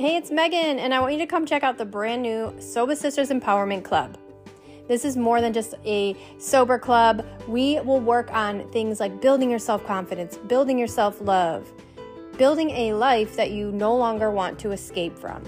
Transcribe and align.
Hey, 0.00 0.16
it's 0.16 0.30
Megan, 0.30 0.78
and 0.78 0.94
I 0.94 1.00
want 1.00 1.12
you 1.12 1.18
to 1.18 1.26
come 1.26 1.44
check 1.44 1.62
out 1.62 1.76
the 1.76 1.84
brand 1.84 2.22
new 2.22 2.54
Sobah 2.56 2.96
Sistahs 2.96 3.30
Empowerment 3.30 3.84
Club. 3.84 4.16
This 4.88 5.04
is 5.04 5.14
more 5.14 5.42
than 5.42 5.52
just 5.52 5.74
a 5.84 6.16
sober 6.38 6.78
club. 6.78 7.22
We 7.46 7.78
will 7.80 8.00
work 8.00 8.32
on 8.32 8.66
things 8.70 8.98
like 8.98 9.20
building 9.20 9.50
your 9.50 9.58
self 9.58 9.84
confidence, 9.84 10.38
building 10.38 10.78
your 10.78 10.88
self 10.88 11.20
love, 11.20 11.70
building 12.38 12.70
a 12.70 12.94
life 12.94 13.36
that 13.36 13.50
you 13.50 13.72
no 13.72 13.94
longer 13.94 14.30
want 14.30 14.58
to 14.60 14.70
escape 14.70 15.18
from. 15.18 15.42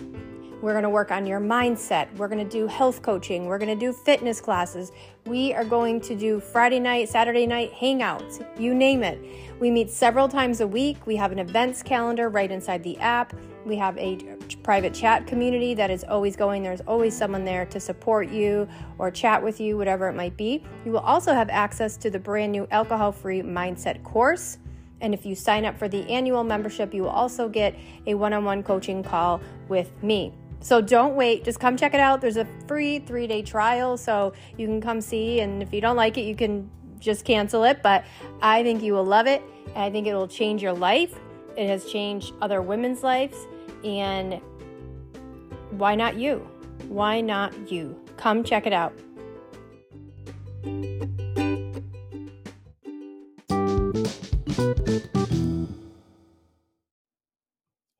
We're 0.60 0.72
going 0.72 0.82
to 0.82 0.90
work 0.90 1.10
on 1.10 1.24
your 1.24 1.40
mindset. 1.40 2.14
We're 2.18 2.28
going 2.28 2.46
to 2.46 2.58
do 2.58 2.66
health 2.66 3.00
coaching. 3.00 3.46
We're 3.46 3.58
going 3.58 3.76
to 3.76 3.86
do 3.86 3.90
fitness 3.90 4.38
classes. 4.38 4.92
We 5.24 5.54
are 5.54 5.64
going 5.64 5.98
to 6.02 6.14
do 6.14 6.40
Friday 6.40 6.78
night, 6.78 7.08
Saturday 7.08 7.46
night 7.46 7.72
hangouts, 7.72 8.46
you 8.60 8.74
name 8.74 9.02
it. 9.02 9.18
We 9.60 9.70
meet 9.70 9.88
several 9.88 10.28
times 10.28 10.60
a 10.60 10.66
week. 10.66 11.06
We 11.06 11.16
have 11.16 11.32
an 11.32 11.38
events 11.38 11.82
calendar 11.82 12.28
right 12.28 12.50
inside 12.50 12.82
the 12.82 12.98
app. 12.98 13.32
We 13.64 13.76
have 13.76 13.96
a 13.98 14.18
private 14.62 14.92
chat 14.92 15.26
community 15.26 15.74
that 15.74 15.90
is 15.90 16.04
always 16.04 16.36
going. 16.36 16.62
There's 16.62 16.80
always 16.82 17.16
someone 17.16 17.44
there 17.44 17.64
to 17.66 17.78
support 17.78 18.28
you 18.28 18.68
or 18.98 19.10
chat 19.10 19.42
with 19.42 19.60
you, 19.60 19.76
whatever 19.76 20.08
it 20.08 20.14
might 20.14 20.36
be. 20.36 20.64
You 20.84 20.92
will 20.92 21.00
also 21.00 21.32
have 21.32 21.48
access 21.48 21.96
to 21.98 22.10
the 22.10 22.18
brand 22.18 22.52
new 22.52 22.66
alcohol 22.70 23.12
free 23.12 23.42
mindset 23.42 24.02
course. 24.02 24.58
And 25.00 25.14
if 25.14 25.26
you 25.26 25.34
sign 25.34 25.64
up 25.64 25.76
for 25.78 25.88
the 25.88 26.08
annual 26.08 26.44
membership, 26.44 26.94
you 26.94 27.02
will 27.02 27.10
also 27.10 27.48
get 27.48 27.76
a 28.06 28.14
one 28.14 28.32
on 28.32 28.44
one 28.44 28.62
coaching 28.62 29.02
call 29.02 29.40
with 29.68 29.90
me. 30.02 30.32
So 30.60 30.80
don't 30.80 31.16
wait, 31.16 31.44
just 31.44 31.58
come 31.58 31.76
check 31.76 31.92
it 31.92 32.00
out. 32.00 32.20
There's 32.20 32.36
a 32.36 32.46
free 32.68 33.00
three 33.00 33.26
day 33.26 33.42
trial, 33.42 33.96
so 33.96 34.32
you 34.56 34.66
can 34.66 34.80
come 34.80 35.00
see. 35.00 35.40
And 35.40 35.62
if 35.62 35.72
you 35.72 35.80
don't 35.80 35.96
like 35.96 36.18
it, 36.18 36.22
you 36.22 36.36
can 36.36 36.70
just 37.00 37.24
cancel 37.24 37.64
it. 37.64 37.82
But 37.82 38.04
I 38.40 38.62
think 38.62 38.82
you 38.82 38.92
will 38.92 39.04
love 39.04 39.26
it. 39.26 39.42
And 39.74 39.78
I 39.78 39.90
think 39.90 40.06
it 40.06 40.14
will 40.14 40.28
change 40.28 40.62
your 40.62 40.72
life. 40.72 41.18
It 41.56 41.66
has 41.66 41.84
changed 41.86 42.32
other 42.40 42.62
women's 42.62 43.02
lives. 43.02 43.36
And 43.84 44.40
why 45.70 45.94
not 45.94 46.16
you? 46.16 46.46
Why 46.88 47.20
not 47.20 47.70
you? 47.70 47.98
Come 48.16 48.44
check 48.44 48.66
it 48.66 48.72
out. 48.72 48.92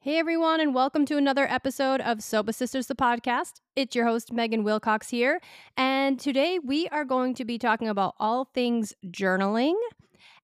Hey 0.04 0.18
everyone, 0.18 0.60
and 0.60 0.74
welcome 0.74 1.06
to 1.06 1.16
another 1.16 1.46
episode 1.48 2.00
of 2.00 2.18
Sobah 2.18 2.50
Sistahs, 2.50 2.86
the 2.86 2.94
podcast. 2.94 3.60
It's 3.74 3.96
your 3.96 4.04
host, 4.04 4.32
Megan 4.32 4.62
Wilcox 4.62 5.08
here. 5.08 5.40
And 5.76 6.20
today 6.20 6.58
we 6.58 6.86
are 6.88 7.04
going 7.04 7.34
to 7.34 7.44
be 7.44 7.58
talking 7.58 7.88
about 7.88 8.14
all 8.18 8.44
things 8.44 8.94
journaling 9.06 9.74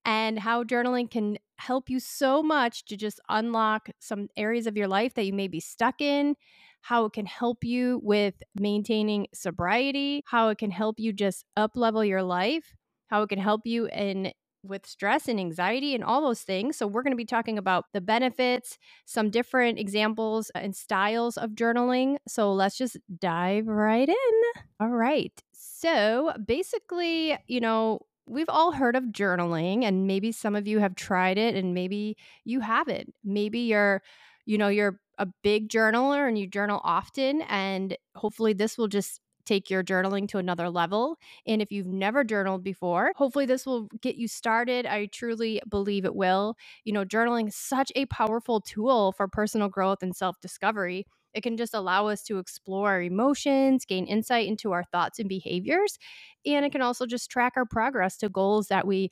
and 0.04 0.38
how 0.38 0.64
journaling 0.64 1.10
can 1.10 1.38
help 1.58 1.90
you 1.90 2.00
so 2.00 2.42
much 2.42 2.84
to 2.86 2.96
just 2.96 3.20
unlock 3.28 3.90
some 3.98 4.28
areas 4.36 4.66
of 4.66 4.76
your 4.76 4.88
life 4.88 5.14
that 5.14 5.24
you 5.24 5.32
may 5.32 5.48
be 5.48 5.60
stuck 5.60 6.00
in, 6.00 6.36
how 6.82 7.04
it 7.04 7.12
can 7.12 7.26
help 7.26 7.64
you 7.64 8.00
with 8.02 8.34
maintaining 8.54 9.26
sobriety, 9.34 10.22
how 10.26 10.48
it 10.48 10.58
can 10.58 10.70
help 10.70 10.98
you 10.98 11.12
just 11.12 11.44
up 11.56 11.72
level 11.76 12.04
your 12.04 12.22
life, 12.22 12.74
how 13.08 13.22
it 13.22 13.28
can 13.28 13.38
help 13.38 13.62
you 13.64 13.86
in 13.88 14.32
with 14.64 14.86
stress 14.86 15.28
and 15.28 15.38
anxiety 15.38 15.94
and 15.94 16.02
all 16.02 16.20
those 16.20 16.42
things. 16.42 16.76
So, 16.76 16.86
we're 16.86 17.02
going 17.02 17.12
to 17.12 17.16
be 17.16 17.24
talking 17.24 17.58
about 17.58 17.86
the 17.92 18.00
benefits, 18.00 18.76
some 19.06 19.30
different 19.30 19.78
examples 19.78 20.50
and 20.54 20.74
styles 20.74 21.36
of 21.36 21.50
journaling. 21.50 22.16
So, 22.26 22.52
let's 22.52 22.76
just 22.76 22.98
dive 23.18 23.66
right 23.66 24.08
in. 24.08 24.62
All 24.80 24.88
right. 24.88 25.32
So, 25.52 26.32
basically, 26.44 27.38
you 27.46 27.60
know, 27.60 28.00
we've 28.28 28.48
all 28.48 28.72
heard 28.72 28.96
of 28.96 29.04
journaling 29.04 29.84
and 29.84 30.06
maybe 30.06 30.32
some 30.32 30.54
of 30.56 30.66
you 30.66 30.78
have 30.78 30.94
tried 30.94 31.38
it 31.38 31.54
and 31.54 31.74
maybe 31.74 32.16
you 32.44 32.60
haven't. 32.60 33.14
Maybe 33.24 33.60
you're 33.60 34.02
you 34.46 34.58
know 34.58 34.68
you're 34.68 35.00
a 35.18 35.26
big 35.42 35.68
journaler 35.68 36.26
and 36.28 36.38
you 36.38 36.46
journal 36.46 36.80
often 36.84 37.42
and 37.42 37.96
hopefully 38.14 38.52
this 38.52 38.78
will 38.78 38.88
just 38.88 39.20
take 39.44 39.70
your 39.70 39.82
journaling 39.82 40.28
to 40.28 40.38
another 40.38 40.68
level 40.68 41.16
and 41.46 41.62
if 41.62 41.72
you've 41.72 41.86
never 41.86 42.22
journaled 42.22 42.62
before 42.62 43.12
hopefully 43.16 43.46
this 43.46 43.64
will 43.66 43.88
get 44.02 44.16
you 44.16 44.28
started. 44.28 44.86
I 44.86 45.06
truly 45.06 45.60
believe 45.68 46.04
it 46.04 46.14
will. 46.14 46.54
You 46.84 46.92
know 46.92 47.04
journaling 47.04 47.48
is 47.48 47.56
such 47.56 47.90
a 47.96 48.06
powerful 48.06 48.60
tool 48.60 49.12
for 49.12 49.28
personal 49.28 49.68
growth 49.68 50.02
and 50.02 50.14
self-discovery 50.14 51.06
it 51.38 51.42
can 51.42 51.56
just 51.56 51.74
allow 51.74 52.08
us 52.08 52.22
to 52.24 52.38
explore 52.38 52.90
our 52.90 53.02
emotions, 53.02 53.84
gain 53.86 54.06
insight 54.06 54.48
into 54.48 54.72
our 54.72 54.84
thoughts 54.84 55.18
and 55.18 55.28
behaviors, 55.28 55.98
and 56.44 56.66
it 56.66 56.72
can 56.72 56.82
also 56.82 57.06
just 57.06 57.30
track 57.30 57.54
our 57.56 57.64
progress 57.64 58.16
to 58.18 58.28
goals 58.28 58.68
that 58.68 58.86
we 58.86 59.10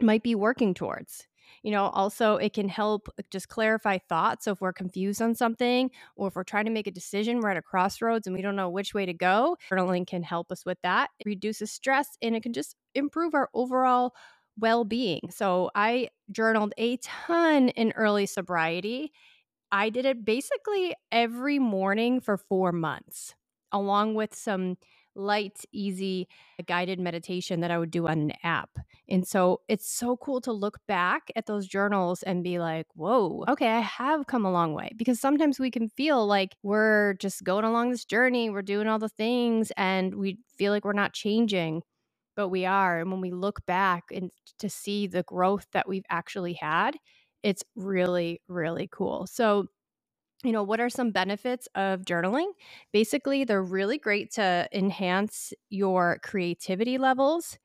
might 0.00 0.22
be 0.22 0.34
working 0.34 0.74
towards. 0.74 1.26
You 1.62 1.70
know, 1.70 1.86
also 1.86 2.36
it 2.36 2.52
can 2.52 2.68
help 2.68 3.08
uh, 3.18 3.22
just 3.30 3.48
clarify 3.48 3.98
thoughts. 4.08 4.44
So 4.44 4.52
if 4.52 4.60
we're 4.60 4.72
confused 4.72 5.22
on 5.22 5.34
something 5.34 5.90
or 6.16 6.28
if 6.28 6.36
we're 6.36 6.44
trying 6.44 6.64
to 6.66 6.70
make 6.70 6.86
a 6.86 6.90
decision, 6.92 7.40
we're 7.40 7.50
at 7.50 7.56
a 7.56 7.62
crossroads 7.62 8.26
and 8.26 8.34
we 8.34 8.42
don't 8.42 8.56
know 8.56 8.68
which 8.68 8.94
way 8.94 9.06
to 9.06 9.14
go, 9.14 9.56
journaling 9.70 10.06
can 10.06 10.22
help 10.22 10.50
us 10.50 10.64
with 10.66 10.78
that. 10.82 11.10
It 11.20 11.26
reduces 11.26 11.70
stress 11.70 12.08
and 12.20 12.34
it 12.34 12.42
can 12.42 12.52
just 12.52 12.74
improve 12.94 13.34
our 13.34 13.48
overall 13.54 14.12
well 14.58 14.84
being. 14.84 15.30
So 15.30 15.70
I 15.74 16.08
journaled 16.32 16.72
a 16.78 16.96
ton 16.98 17.68
in 17.70 17.92
early 17.92 18.26
sobriety 18.26 19.12
I 19.72 19.90
did 19.90 20.06
it 20.06 20.24
basically 20.24 20.94
every 21.10 21.58
morning 21.58 22.20
for 22.20 22.36
four 22.36 22.72
months, 22.72 23.34
along 23.72 24.14
with 24.14 24.34
some 24.34 24.76
light, 25.16 25.64
easy 25.72 26.28
guided 26.66 27.00
meditation 27.00 27.60
that 27.60 27.70
I 27.70 27.78
would 27.78 27.90
do 27.90 28.06
on 28.06 28.20
an 28.20 28.32
app. 28.42 28.70
And 29.08 29.26
so 29.26 29.60
it's 29.68 29.90
so 29.90 30.16
cool 30.16 30.40
to 30.42 30.52
look 30.52 30.78
back 30.86 31.30
at 31.34 31.46
those 31.46 31.66
journals 31.66 32.22
and 32.22 32.44
be 32.44 32.58
like, 32.58 32.86
whoa, 32.94 33.44
okay, 33.48 33.68
I 33.68 33.80
have 33.80 34.26
come 34.26 34.44
a 34.44 34.52
long 34.52 34.74
way. 34.74 34.90
Because 34.96 35.18
sometimes 35.18 35.58
we 35.58 35.70
can 35.70 35.88
feel 35.88 36.26
like 36.26 36.54
we're 36.62 37.14
just 37.14 37.42
going 37.44 37.64
along 37.64 37.90
this 37.90 38.04
journey, 38.04 38.50
we're 38.50 38.62
doing 38.62 38.86
all 38.88 38.98
the 38.98 39.08
things, 39.08 39.72
and 39.76 40.14
we 40.14 40.38
feel 40.56 40.72
like 40.72 40.84
we're 40.84 40.92
not 40.92 41.12
changing. 41.12 41.82
But 42.34 42.48
we 42.48 42.66
are. 42.66 43.00
And 43.00 43.10
when 43.10 43.22
we 43.22 43.30
look 43.30 43.64
back 43.64 44.04
and 44.12 44.30
to 44.58 44.68
see 44.68 45.06
the 45.06 45.22
growth 45.22 45.66
that 45.72 45.88
we've 45.88 46.04
actually 46.10 46.52
had, 46.60 46.96
it's 47.46 47.64
really, 47.76 48.42
really 48.48 48.90
cool. 48.92 49.28
So, 49.28 49.68
you 50.44 50.52
know, 50.52 50.62
what 50.62 50.80
are 50.80 50.90
some 50.90 51.10
benefits 51.12 51.68
of 51.74 52.02
journaling? 52.02 52.48
Basically, 52.92 53.44
they're 53.44 53.62
really 53.62 53.98
great 53.98 54.32
to 54.32 54.68
enhance 54.72 55.52
your 55.70 56.20
creativity 56.22 56.98
levels. 56.98 57.58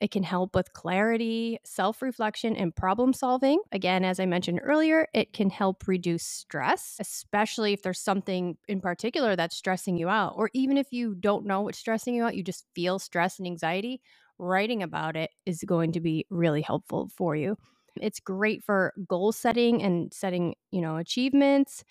It 0.00 0.10
can 0.12 0.22
help 0.24 0.54
with 0.54 0.72
clarity, 0.74 1.58
self 1.64 2.02
reflection, 2.02 2.56
and 2.56 2.74
problem 2.76 3.14
solving. 3.14 3.60
Again, 3.72 4.04
as 4.04 4.20
I 4.20 4.26
mentioned 4.26 4.60
earlier, 4.62 5.08
it 5.14 5.32
can 5.32 5.50
help 5.50 5.88
reduce 5.88 6.24
stress, 6.24 6.96
especially 7.00 7.72
if 7.74 7.82
there's 7.82 8.00
something 8.00 8.58
in 8.68 8.80
particular 8.80 9.36
that's 9.36 9.56
stressing 9.56 9.96
you 9.98 10.08
out. 10.10 10.34
Or 10.36 10.50
even 10.54 10.76
if 10.78 10.88
you 10.92 11.14
don't 11.16 11.46
know 11.46 11.62
what's 11.62 11.78
stressing 11.78 12.14
you 12.14 12.24
out, 12.24 12.36
you 12.36 12.44
just 12.44 12.66
feel 12.74 12.98
stress 12.98 13.38
and 13.38 13.46
anxiety, 13.48 14.02
writing 14.38 14.82
about 14.82 15.16
it 15.16 15.30
is 15.46 15.62
going 15.64 15.92
to 15.92 16.00
be 16.00 16.26
really 16.30 16.62
helpful 16.62 17.10
for 17.16 17.36
you. 17.36 17.56
It's 18.00 18.20
great 18.20 18.62
for 18.64 18.92
goal 19.08 19.32
setting 19.32 19.82
and 19.82 20.12
setting, 20.12 20.54
you 20.70 20.80
know, 20.80 20.96
achievements, 20.96 21.84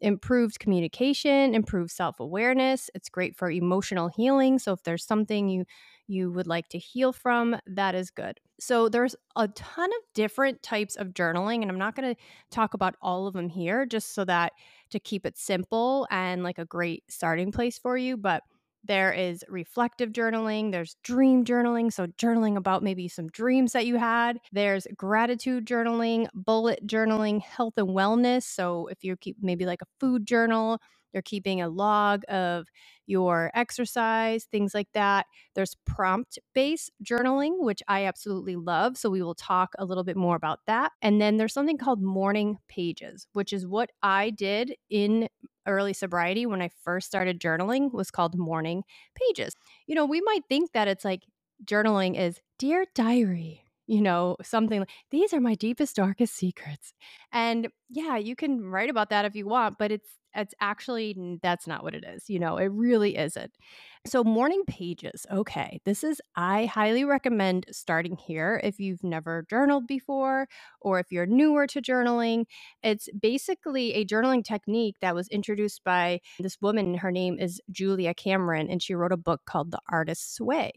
improved 0.00 0.58
communication, 0.58 1.54
improved 1.54 1.90
self-awareness. 1.92 2.90
It's 2.94 3.08
great 3.08 3.36
for 3.36 3.50
emotional 3.50 4.08
healing. 4.08 4.58
So 4.58 4.72
if 4.72 4.82
there's 4.82 5.04
something 5.06 5.48
you 5.48 5.64
you 6.08 6.30
would 6.32 6.48
like 6.48 6.68
to 6.68 6.78
heal 6.78 7.12
from, 7.12 7.56
that 7.66 7.94
is 7.94 8.10
good. 8.10 8.38
So 8.60 8.88
there's 8.88 9.14
a 9.36 9.48
ton 9.48 9.88
of 9.90 9.98
different 10.14 10.62
types 10.62 10.96
of 10.96 11.08
journaling 11.08 11.62
and 11.62 11.70
I'm 11.70 11.78
not 11.78 11.94
going 11.94 12.14
to 12.14 12.20
talk 12.50 12.74
about 12.74 12.96
all 13.00 13.26
of 13.26 13.34
them 13.34 13.48
here 13.48 13.86
just 13.86 14.14
so 14.14 14.24
that 14.24 14.52
to 14.90 15.00
keep 15.00 15.24
it 15.24 15.38
simple 15.38 16.06
and 16.10 16.42
like 16.42 16.58
a 16.58 16.64
great 16.66 17.04
starting 17.08 17.52
place 17.52 17.78
for 17.78 17.96
you, 17.96 18.16
but 18.16 18.42
there 18.84 19.12
is 19.12 19.44
reflective 19.48 20.10
journaling. 20.10 20.72
There's 20.72 20.96
dream 21.04 21.44
journaling. 21.44 21.92
So, 21.92 22.06
journaling 22.06 22.56
about 22.56 22.82
maybe 22.82 23.08
some 23.08 23.28
dreams 23.28 23.72
that 23.72 23.86
you 23.86 23.96
had. 23.96 24.38
There's 24.52 24.86
gratitude 24.96 25.66
journaling, 25.66 26.28
bullet 26.34 26.86
journaling, 26.86 27.40
health 27.42 27.74
and 27.76 27.88
wellness. 27.88 28.42
So, 28.44 28.88
if 28.88 29.04
you 29.04 29.16
keep 29.16 29.36
maybe 29.40 29.66
like 29.66 29.82
a 29.82 29.86
food 30.00 30.26
journal, 30.26 30.80
you're 31.12 31.22
keeping 31.22 31.60
a 31.60 31.68
log 31.68 32.22
of 32.28 32.66
your 33.06 33.50
exercise, 33.54 34.44
things 34.44 34.74
like 34.74 34.88
that. 34.94 35.26
There's 35.54 35.76
prompt 35.86 36.38
based 36.54 36.90
journaling, 37.04 37.58
which 37.58 37.82
I 37.88 38.04
absolutely 38.06 38.56
love. 38.56 38.96
So 38.96 39.10
we 39.10 39.22
will 39.22 39.34
talk 39.34 39.74
a 39.78 39.84
little 39.84 40.04
bit 40.04 40.16
more 40.16 40.36
about 40.36 40.60
that. 40.66 40.92
And 41.02 41.20
then 41.20 41.36
there's 41.36 41.52
something 41.52 41.78
called 41.78 42.00
morning 42.02 42.58
pages, 42.68 43.26
which 43.32 43.52
is 43.52 43.66
what 43.66 43.90
I 44.02 44.30
did 44.30 44.74
in 44.88 45.28
early 45.66 45.92
sobriety 45.92 46.46
when 46.46 46.62
I 46.62 46.70
first 46.82 47.06
started 47.06 47.40
journaling 47.40 47.92
was 47.92 48.10
called 48.10 48.36
morning 48.36 48.84
pages. 49.14 49.54
You 49.86 49.94
know, 49.94 50.04
we 50.06 50.20
might 50.20 50.42
think 50.48 50.72
that 50.72 50.88
it's 50.88 51.04
like 51.04 51.22
journaling 51.64 52.18
is 52.18 52.40
dear 52.58 52.86
diary, 52.94 53.64
you 53.86 54.00
know, 54.00 54.36
something 54.42 54.80
like 54.80 54.90
these 55.10 55.32
are 55.32 55.40
my 55.40 55.54
deepest, 55.54 55.96
darkest 55.96 56.34
secrets. 56.34 56.92
And 57.32 57.68
yeah, 57.88 58.16
you 58.16 58.36
can 58.36 58.64
write 58.64 58.90
about 58.90 59.10
that 59.10 59.24
if 59.24 59.34
you 59.34 59.46
want, 59.46 59.78
but 59.78 59.92
it's 59.92 60.08
it's 60.34 60.54
actually 60.60 61.38
that's 61.42 61.66
not 61.66 61.82
what 61.82 61.94
it 61.94 62.04
is. 62.04 62.28
You 62.28 62.38
know, 62.38 62.56
it 62.56 62.70
really 62.72 63.16
isn't. 63.16 63.52
So, 64.06 64.24
morning 64.24 64.64
pages. 64.66 65.26
Okay. 65.30 65.80
This 65.84 66.02
is, 66.02 66.20
I 66.34 66.66
highly 66.66 67.04
recommend 67.04 67.66
starting 67.70 68.16
here 68.16 68.60
if 68.64 68.80
you've 68.80 69.04
never 69.04 69.46
journaled 69.48 69.86
before 69.86 70.48
or 70.80 70.98
if 70.98 71.12
you're 71.12 71.26
newer 71.26 71.66
to 71.68 71.80
journaling. 71.80 72.46
It's 72.82 73.08
basically 73.20 73.94
a 73.94 74.04
journaling 74.04 74.44
technique 74.44 74.96
that 75.00 75.14
was 75.14 75.28
introduced 75.28 75.84
by 75.84 76.20
this 76.40 76.58
woman. 76.60 76.94
Her 76.94 77.12
name 77.12 77.38
is 77.38 77.60
Julia 77.70 78.14
Cameron, 78.14 78.68
and 78.70 78.82
she 78.82 78.94
wrote 78.94 79.12
a 79.12 79.16
book 79.16 79.42
called 79.46 79.70
The 79.70 79.80
Artist's 79.88 80.40
Way 80.40 80.72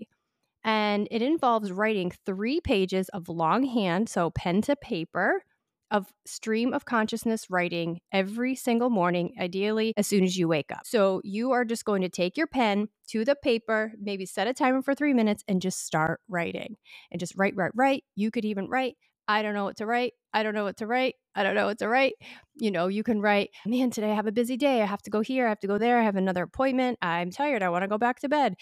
and 0.65 1.07
it 1.11 1.21
involves 1.21 1.71
writing 1.71 2.11
three 2.25 2.59
pages 2.59 3.07
of 3.09 3.29
longhand, 3.29 4.09
so 4.09 4.31
pen 4.31 4.63
to 4.63 4.75
paper, 4.75 5.43
of 5.91 6.07
stream 6.25 6.73
of 6.73 6.85
consciousness 6.85 7.49
writing 7.49 7.99
every 8.11 8.55
single 8.55 8.89
morning, 8.89 9.35
ideally 9.39 9.93
as 9.97 10.07
soon 10.07 10.23
as 10.23 10.37
you 10.37 10.47
wake 10.47 10.71
up. 10.71 10.81
So 10.85 11.21
you 11.23 11.51
are 11.51 11.65
just 11.65 11.85
going 11.85 12.01
to 12.01 12.09
take 12.09 12.37
your 12.37 12.47
pen 12.47 12.87
to 13.09 13.23
the 13.23 13.35
paper, 13.35 13.91
maybe 14.01 14.25
set 14.25 14.47
a 14.47 14.53
timer 14.53 14.81
for 14.81 14.95
three 14.95 15.13
minutes, 15.13 15.43
and 15.47 15.61
just 15.61 15.85
start 15.85 16.21
writing. 16.27 16.75
And 17.11 17.19
just 17.19 17.33
write, 17.37 17.55
write, 17.55 17.71
write. 17.75 18.03
You 18.15 18.31
could 18.31 18.45
even 18.45 18.67
write, 18.67 18.95
I 19.27 19.41
don't 19.41 19.53
know 19.53 19.65
what 19.65 19.77
to 19.77 19.85
write. 19.85 20.13
I 20.33 20.43
don't 20.43 20.53
know 20.53 20.65
what 20.65 20.77
to 20.77 20.87
write. 20.87 21.15
I 21.35 21.43
don't 21.43 21.55
know 21.55 21.65
what 21.65 21.79
to 21.79 21.87
write. 21.87 22.13
You 22.55 22.71
know, 22.71 22.87
you 22.87 23.03
can 23.03 23.21
write, 23.21 23.49
man, 23.65 23.89
today 23.89 24.11
I 24.11 24.15
have 24.15 24.27
a 24.27 24.31
busy 24.31 24.57
day. 24.57 24.81
I 24.81 24.85
have 24.85 25.01
to 25.03 25.09
go 25.09 25.21
here. 25.21 25.45
I 25.45 25.49
have 25.49 25.59
to 25.61 25.67
go 25.67 25.77
there. 25.77 25.99
I 25.99 26.03
have 26.03 26.15
another 26.15 26.43
appointment. 26.43 26.97
I'm 27.01 27.31
tired. 27.31 27.63
I 27.63 27.69
want 27.69 27.83
to 27.83 27.87
go 27.87 27.97
back 27.97 28.19
to 28.19 28.29
bed 28.29 28.55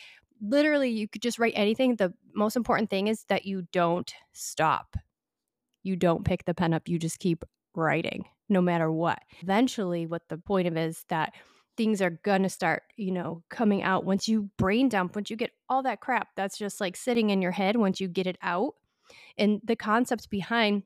literally 0.44 0.90
you 0.90 1.08
could 1.08 1.22
just 1.22 1.40
write 1.40 1.54
anything. 1.56 1.96
The 1.96 2.14
most 2.36 2.56
important 2.56 2.90
thing 2.90 3.08
is 3.08 3.24
that 3.30 3.46
you 3.46 3.64
don't 3.72 4.12
stop. 4.34 4.98
You 5.84 5.96
don't 5.96 6.26
pick 6.26 6.46
the 6.46 6.54
pen 6.54 6.74
up, 6.74 6.88
you 6.88 6.98
just 6.98 7.20
keep 7.20 7.44
writing 7.76 8.26
no 8.50 8.62
matter 8.62 8.92
what. 8.92 9.20
Eventually, 9.42 10.06
what 10.06 10.24
the 10.30 10.38
point 10.38 10.68
of 10.68 10.78
is 10.78 11.06
that 11.10 11.34
things 11.76 12.02
are 12.02 12.20
gonna 12.24 12.50
start, 12.50 12.84
you 12.98 13.12
know, 13.12 13.44
coming 13.50 13.82
out 13.84 14.06
once 14.06 14.28
you 14.28 14.50
brain 14.58 14.90
dump, 14.90 15.16
once 15.16 15.30
you 15.30 15.36
get 15.36 15.52
all 15.70 15.84
that 15.84 16.02
crap 16.02 16.28
that's 16.36 16.58
just 16.58 16.80
like 16.80 16.96
sitting 16.96 17.30
in 17.30 17.42
your 17.42 17.52
head, 17.52 17.76
once 17.76 18.00
you 18.00 18.08
get 18.08 18.28
it 18.28 18.38
out. 18.42 18.76
And 19.38 19.60
the 19.64 19.76
concept 19.76 20.30
behind 20.30 20.84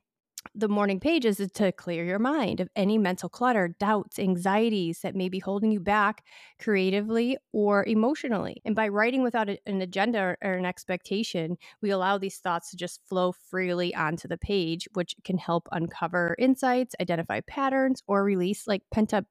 the 0.56 0.68
morning 0.68 1.00
pages 1.00 1.40
is 1.40 1.52
to 1.54 1.72
clear 1.72 2.04
your 2.04 2.20
mind 2.20 2.60
of 2.60 2.70
any 2.76 2.98
mental 2.98 3.30
clutter, 3.30 3.76
doubts, 3.80 4.20
anxieties 4.20 5.00
that 5.02 5.16
may 5.16 5.30
be 5.30 5.40
holding 5.40 5.72
you 5.72 5.80
back 5.80 6.24
creatively 6.60 7.38
or 7.52 7.86
emotionally. 7.86 8.62
And 8.66 8.76
by 8.76 8.88
writing 8.88 9.24
without 9.24 9.50
a, 9.50 9.58
an 9.66 9.82
agenda 9.82 10.36
or 10.42 10.54
an 10.54 10.66
expectation, 10.66 11.58
we 11.82 11.92
allow 11.92 12.18
these 12.18 12.38
thoughts 12.38 12.72
to 12.72 12.78
just 12.78 13.02
flow 13.08 13.32
freely 13.32 13.94
onto 13.96 14.28
the 14.28 14.38
page, 14.38 14.88
which 14.94 15.16
can 15.24 15.38
help 15.38 15.68
uncover 15.72 16.36
insights, 16.40 16.96
identify 17.00 17.42
patterns, 17.42 18.02
or 18.08 18.24
release 18.24 18.68
like 18.68 18.84
pent 18.92 19.14
up 19.14 19.26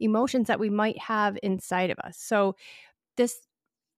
emotions 0.00 0.48
that 0.48 0.60
we 0.60 0.70
might 0.70 0.98
have 0.98 1.38
inside 1.42 1.90
of 1.90 1.98
us. 2.00 2.18
So, 2.18 2.56
this 3.16 3.40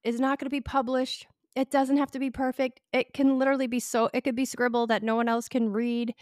is 0.03 0.19
not 0.19 0.39
going 0.39 0.47
to 0.47 0.51
be 0.51 0.63
published 0.63 1.27
it 1.57 1.71
doesn't 1.71 1.97
have 1.97 2.11
to 2.13 2.19
be 2.19 2.31
perfect. 2.31 2.81
It 2.93 3.13
can 3.13 3.39
literally 3.39 3.67
be 3.67 3.81
so, 3.81 4.09
it 4.15 4.23
could 4.23 4.37
be 4.37 4.45
scribbled 4.45 4.91
that 4.91 5.03
no 5.03 5.17
one 5.17 5.29
else 5.29 5.49
can 5.49 5.73
read. 5.73 6.15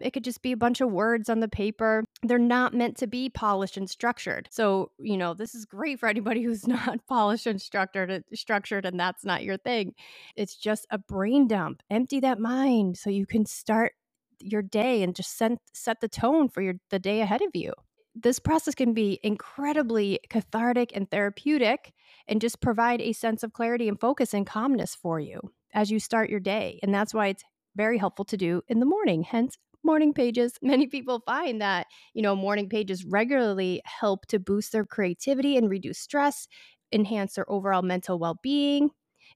It 0.00 0.12
could 0.12 0.24
just 0.24 0.42
be 0.42 0.52
a 0.52 0.56
bunch 0.56 0.80
of 0.80 0.90
words 0.90 1.28
on 1.28 1.40
the 1.40 1.48
paper. 1.48 2.04
They're 2.22 2.38
not 2.38 2.74
meant 2.74 2.96
to 2.98 3.06
be 3.06 3.30
polished 3.30 3.76
and 3.76 3.88
structured. 3.88 4.48
So, 4.50 4.90
you 4.98 5.16
know, 5.16 5.32
this 5.32 5.54
is 5.54 5.64
great 5.64 6.00
for 6.00 6.08
anybody 6.08 6.42
who's 6.44 6.68
not 6.68 7.06
polished 7.08 7.46
and 7.46 7.60
structured, 7.60 8.10
uh, 8.10 8.20
structured 8.34 8.84
and 8.84 9.00
that's 9.00 9.24
not 9.24 9.42
your 9.42 9.56
thing. 9.56 9.94
It's 10.36 10.56
just 10.56 10.86
a 10.90 10.98
brain 10.98 11.48
dump. 11.48 11.82
Empty 11.90 12.20
that 12.20 12.38
mind 12.38 12.98
so 12.98 13.08
you 13.08 13.26
can 13.26 13.46
start 13.46 13.92
your 14.40 14.62
day 14.62 15.02
and 15.02 15.14
just 15.14 15.38
set, 15.38 15.52
set 15.72 16.00
the 16.00 16.08
tone 16.08 16.48
for 16.48 16.60
your 16.60 16.74
the 16.90 16.98
day 16.98 17.20
ahead 17.20 17.40
of 17.40 17.50
you 17.54 17.72
this 18.14 18.38
process 18.38 18.74
can 18.74 18.94
be 18.94 19.18
incredibly 19.22 20.20
cathartic 20.30 20.92
and 20.94 21.10
therapeutic 21.10 21.92
and 22.28 22.40
just 22.40 22.60
provide 22.60 23.00
a 23.00 23.12
sense 23.12 23.42
of 23.42 23.52
clarity 23.52 23.88
and 23.88 23.98
focus 24.00 24.32
and 24.32 24.46
calmness 24.46 24.94
for 24.94 25.18
you 25.18 25.40
as 25.72 25.90
you 25.90 25.98
start 25.98 26.30
your 26.30 26.40
day. 26.40 26.78
And 26.82 26.94
that's 26.94 27.12
why 27.12 27.28
it's 27.28 27.42
very 27.76 27.98
helpful 27.98 28.24
to 28.26 28.36
do 28.36 28.62
in 28.68 28.78
the 28.78 28.86
morning, 28.86 29.22
hence 29.24 29.58
morning 29.82 30.14
pages. 30.14 30.54
Many 30.62 30.86
people 30.86 31.22
find 31.26 31.60
that, 31.60 31.88
you 32.14 32.22
know, 32.22 32.36
morning 32.36 32.68
pages 32.68 33.04
regularly 33.04 33.82
help 33.84 34.26
to 34.26 34.38
boost 34.38 34.72
their 34.72 34.84
creativity 34.84 35.56
and 35.56 35.68
reduce 35.68 35.98
stress, 35.98 36.46
enhance 36.92 37.34
their 37.34 37.50
overall 37.50 37.82
mental 37.82 38.18
well 38.18 38.38
being. 38.42 38.90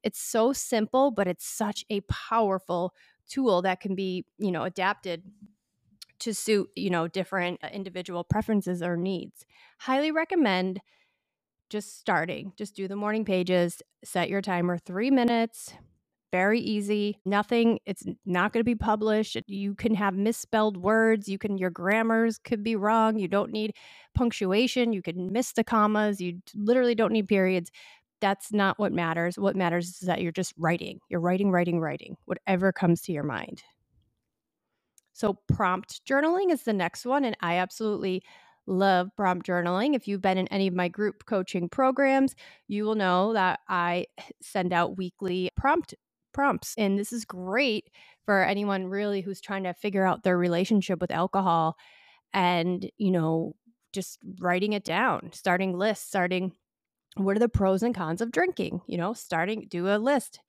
It's 0.04 0.20
so 0.20 0.52
simple, 0.52 1.10
but 1.10 1.26
it's 1.26 1.44
such 1.46 1.84
a 1.90 2.00
powerful 2.02 2.94
tool 3.26 3.60
that 3.62 3.80
can 3.80 3.94
be, 3.94 4.24
you 4.38 4.52
know, 4.52 4.62
adapted 4.62 5.24
to 6.20 6.34
suit, 6.34 6.70
you 6.76 6.90
know, 6.90 7.08
different 7.08 7.60
uh, 7.64 7.68
individual 7.72 8.24
preferences 8.24 8.82
or 8.82 8.96
needs. 8.96 9.46
Highly 9.80 10.12
recommend 10.12 10.80
just 11.70 11.98
starting. 11.98 12.52
Just 12.56 12.76
do 12.76 12.88
the 12.88 12.96
morning 12.96 13.24
pages, 13.24 13.82
set 14.04 14.28
your 14.30 14.42
timer 14.42 14.78
3 14.78 15.10
minutes. 15.10 15.74
Very 16.32 16.60
easy. 16.60 17.18
Nothing 17.24 17.78
it's 17.86 18.04
not 18.26 18.52
going 18.52 18.60
to 18.60 18.64
be 18.64 18.74
published. 18.74 19.36
You 19.46 19.74
can 19.74 19.94
have 19.94 20.14
misspelled 20.14 20.76
words, 20.76 21.28
you 21.28 21.38
can 21.38 21.58
your 21.58 21.70
grammars 21.70 22.38
could 22.38 22.62
be 22.64 22.76
wrong. 22.76 23.18
You 23.18 23.28
don't 23.28 23.52
need 23.52 23.72
punctuation, 24.14 24.92
you 24.92 25.02
can 25.02 25.32
miss 25.32 25.52
the 25.52 25.64
commas, 25.64 26.20
you 26.20 26.40
literally 26.54 26.94
don't 26.96 27.12
need 27.12 27.28
periods 27.28 27.62
that's 28.20 28.52
not 28.52 28.80
what 28.80 28.92
matters. 28.92 29.38
What 29.38 29.56
matters 29.56 29.88
is 29.90 30.00
that 30.08 30.22
you're 30.22 30.32
just 30.32 30.54
writing. 30.58 31.00
You're 31.10 31.20
writing, 31.20 31.52
writing, 31.52 31.80
writing, 31.80 32.16
whatever 32.26 32.72
comes 32.72 33.02
to 33.04 33.12
your 33.12 33.24
mind. 33.24 33.62
So, 35.18 35.34
prompt 35.48 36.00
journaling 36.08 36.52
is 36.52 36.62
the 36.62 36.72
next 36.72 37.04
one. 37.04 37.24
And 37.24 37.36
I 37.40 37.56
absolutely 37.56 38.22
love 38.68 39.08
prompt 39.16 39.44
journaling. 39.46 39.96
If 39.96 40.06
you've 40.06 40.20
been 40.22 40.38
in 40.38 40.46
any 40.48 40.68
of 40.68 40.74
my 40.74 40.86
group 40.86 41.26
coaching 41.26 41.68
programs, 41.68 42.36
you 42.68 42.84
will 42.84 42.94
know 42.94 43.32
that 43.32 43.58
I 43.68 44.06
send 44.42 44.72
out 44.72 44.96
weekly 44.96 45.50
prompt 45.56 45.94
prompts. 46.32 46.74
And 46.78 46.96
this 46.96 47.12
is 47.12 47.24
great 47.24 47.90
for 48.26 48.44
anyone 48.44 48.86
really 48.86 49.20
who's 49.22 49.40
trying 49.40 49.64
to 49.64 49.74
figure 49.74 50.06
out 50.06 50.22
their 50.22 50.38
relationship 50.38 51.00
with 51.00 51.10
alcohol 51.10 51.76
and, 52.32 52.88
you 52.98 53.10
know, 53.10 53.56
just 53.92 54.18
writing 54.40 54.72
it 54.74 54.84
down, 54.84 55.30
starting 55.32 55.76
lists, 55.76 56.06
starting 56.06 56.52
what 57.16 57.36
are 57.36 57.40
the 57.40 57.48
pros 57.48 57.82
and 57.82 57.94
cons 57.94 58.20
of 58.20 58.30
drinking, 58.30 58.82
you 58.86 58.98
know, 58.98 59.14
starting 59.14 59.66
do 59.68 59.88
a 59.88 59.98
list 59.98 60.40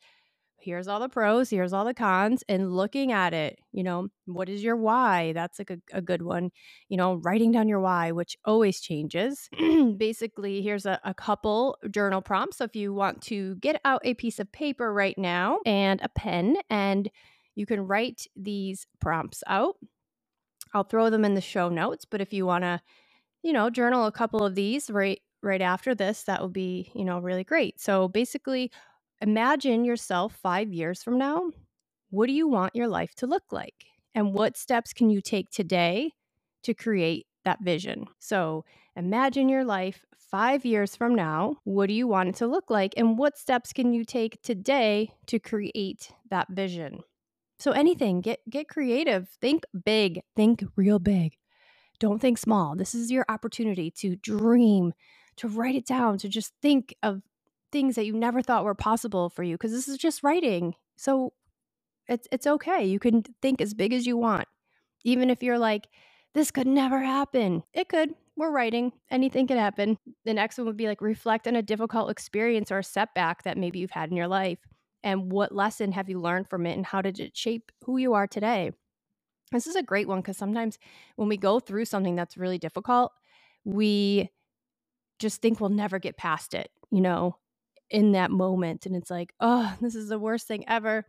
here's 0.61 0.87
all 0.87 0.99
the 0.99 1.09
pros, 1.09 1.49
here's 1.49 1.73
all 1.73 1.85
the 1.85 1.93
cons, 1.93 2.43
and 2.49 2.71
looking 2.75 3.11
at 3.11 3.33
it, 3.33 3.59
you 3.71 3.83
know, 3.83 4.07
what 4.25 4.49
is 4.49 4.63
your 4.63 4.75
why? 4.75 5.33
That's 5.33 5.59
like 5.59 5.69
a, 5.69 5.79
a 5.93 6.01
good 6.01 6.21
one. 6.21 6.51
You 6.87 6.97
know, 6.97 7.15
writing 7.15 7.51
down 7.51 7.67
your 7.67 7.79
why, 7.79 8.11
which 8.11 8.37
always 8.45 8.79
changes. 8.81 9.49
Basically, 9.97 10.61
here's 10.61 10.85
a, 10.85 10.99
a 11.03 11.13
couple 11.13 11.77
journal 11.91 12.21
prompts. 12.21 12.57
So 12.57 12.65
if 12.65 12.75
you 12.75 12.93
want 12.93 13.21
to 13.23 13.55
get 13.55 13.81
out 13.85 14.01
a 14.03 14.13
piece 14.13 14.39
of 14.39 14.51
paper 14.51 14.93
right 14.93 15.17
now 15.17 15.59
and 15.65 15.99
a 16.01 16.09
pen, 16.09 16.57
and 16.69 17.09
you 17.55 17.65
can 17.65 17.87
write 17.87 18.25
these 18.35 18.87
prompts 19.01 19.43
out. 19.47 19.75
I'll 20.73 20.83
throw 20.83 21.09
them 21.09 21.25
in 21.25 21.33
the 21.33 21.41
show 21.41 21.69
notes, 21.69 22.05
but 22.05 22.21
if 22.21 22.31
you 22.31 22.45
want 22.45 22.63
to, 22.63 22.81
you 23.43 23.53
know, 23.53 23.69
journal 23.69 24.05
a 24.05 24.11
couple 24.11 24.45
of 24.45 24.55
these 24.55 24.89
right 24.89 25.19
right 25.41 25.61
after 25.61 25.95
this, 25.95 26.23
that 26.23 26.41
would 26.41 26.53
be, 26.53 26.91
you 26.93 27.05
know, 27.05 27.19
really 27.19 27.43
great. 27.43 27.79
So 27.79 28.07
basically, 28.07 28.71
Imagine 29.21 29.83
yourself 29.83 30.33
five 30.41 30.71
years 30.71 31.03
from 31.03 31.17
now. 31.17 31.51
What 32.09 32.27
do 32.27 32.33
you 32.33 32.47
want 32.47 32.75
your 32.75 32.87
life 32.87 33.13
to 33.15 33.27
look 33.27 33.43
like? 33.51 33.85
And 34.15 34.33
what 34.33 34.57
steps 34.57 34.93
can 34.93 35.09
you 35.09 35.21
take 35.21 35.49
today 35.49 36.13
to 36.63 36.73
create 36.73 37.27
that 37.43 37.59
vision? 37.61 38.05
So 38.19 38.63
imagine 38.95 39.49
your 39.49 39.65
life 39.65 40.05
five 40.31 40.63
years 40.65 40.95
from 40.95 41.15
now. 41.15 41.57
What 41.65 41.87
do 41.87 41.93
you 41.93 42.07
want 42.07 42.29
it 42.29 42.35
to 42.35 42.47
look 42.47 42.69
like? 42.69 42.93
And 42.95 43.17
what 43.17 43.37
steps 43.37 43.73
can 43.73 43.93
you 43.93 44.05
take 44.05 44.41
today 44.41 45.11
to 45.27 45.37
create 45.37 46.11
that 46.29 46.47
vision? 46.49 47.01
So 47.59 47.71
anything, 47.71 48.21
get 48.21 48.39
get 48.49 48.69
creative. 48.69 49.27
Think 49.41 49.65
big. 49.83 50.21
Think 50.35 50.63
real 50.77 50.99
big. 50.99 51.33
Don't 51.99 52.19
think 52.19 52.37
small. 52.37 52.77
This 52.77 52.95
is 52.95 53.11
your 53.11 53.25
opportunity 53.27 53.91
to 53.97 54.15
dream, 54.15 54.93
to 55.35 55.49
write 55.49 55.75
it 55.75 55.85
down, 55.85 56.17
to 56.19 56.29
just 56.29 56.53
think 56.61 56.95
of 57.03 57.21
things 57.71 57.95
that 57.95 58.05
you 58.05 58.13
never 58.13 58.41
thought 58.41 58.63
were 58.63 58.75
possible 58.75 59.29
for 59.29 59.43
you 59.43 59.55
because 59.55 59.71
this 59.71 59.87
is 59.87 59.97
just 59.97 60.23
writing. 60.23 60.75
So 60.97 61.33
it's 62.07 62.27
it's 62.31 62.47
okay. 62.47 62.85
You 62.85 62.99
can 62.99 63.23
think 63.41 63.61
as 63.61 63.73
big 63.73 63.93
as 63.93 64.05
you 64.05 64.17
want. 64.17 64.47
Even 65.03 65.29
if 65.29 65.43
you're 65.43 65.59
like 65.59 65.87
this 66.35 66.51
could 66.51 66.67
never 66.67 66.99
happen. 66.99 67.63
It 67.73 67.89
could. 67.89 68.13
We're 68.35 68.51
writing. 68.51 68.93
Anything 69.09 69.47
can 69.47 69.57
happen. 69.57 69.97
The 70.25 70.33
next 70.33 70.57
one 70.57 70.67
would 70.67 70.77
be 70.77 70.87
like 70.87 71.01
reflect 71.01 71.47
on 71.47 71.55
a 71.55 71.61
difficult 71.61 72.11
experience 72.11 72.71
or 72.71 72.77
a 72.79 72.83
setback 72.83 73.43
that 73.43 73.57
maybe 73.57 73.79
you've 73.79 73.91
had 73.91 74.11
in 74.11 74.15
your 74.15 74.27
life 74.27 74.59
and 75.03 75.31
what 75.31 75.53
lesson 75.53 75.91
have 75.93 76.09
you 76.09 76.19
learned 76.19 76.47
from 76.47 76.65
it 76.65 76.73
and 76.73 76.85
how 76.85 77.01
did 77.01 77.19
it 77.19 77.35
shape 77.35 77.71
who 77.85 77.97
you 77.97 78.13
are 78.13 78.27
today? 78.27 78.71
This 79.51 79.65
is 79.65 79.75
a 79.75 79.83
great 79.83 80.07
one 80.07 80.19
because 80.19 80.37
sometimes 80.37 80.77
when 81.15 81.29
we 81.29 81.37
go 81.37 81.59
through 81.59 81.85
something 81.85 82.15
that's 82.15 82.37
really 82.37 82.59
difficult, 82.59 83.11
we 83.65 84.29
just 85.17 85.41
think 85.41 85.59
we'll 85.59 85.69
never 85.69 85.99
get 85.99 86.17
past 86.17 86.53
it, 86.53 86.69
you 86.91 87.01
know? 87.01 87.37
In 87.91 88.13
that 88.13 88.31
moment 88.31 88.85
and 88.85 88.95
it's 88.95 89.09
like, 89.11 89.33
oh, 89.39 89.75
this 89.81 89.95
is 89.95 90.09
the 90.09 90.19
worst 90.19 90.47
thing 90.47 90.63
ever. 90.67 91.05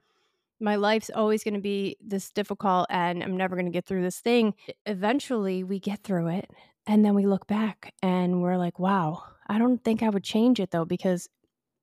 my 0.61 0.77
life's 0.77 1.11
always 1.15 1.43
going 1.45 1.55
to 1.55 1.61
be 1.61 1.97
this 2.01 2.31
difficult 2.31 2.87
and 2.91 3.23
I'm 3.23 3.37
never 3.37 3.57
going 3.57 3.67
to 3.67 3.73
get 3.73 3.87
through 3.87 4.03
this 4.03 4.21
thing. 4.21 4.55
Eventually, 4.87 5.65
we 5.65 5.81
get 5.81 6.03
through 6.05 6.29
it. 6.29 6.51
And 6.87 7.05
then 7.05 7.15
we 7.15 7.27
look 7.27 7.47
back 7.47 7.95
and 8.03 8.43
we're 8.43 8.57
like, 8.57 8.79
wow, 8.79 9.23
I 9.49 9.59
don't 9.59 9.83
think 9.85 10.03
I 10.03 10.09
would 10.11 10.25
change 10.25 10.61
it 10.61 10.71
though, 10.71 10.85
because 10.85 11.29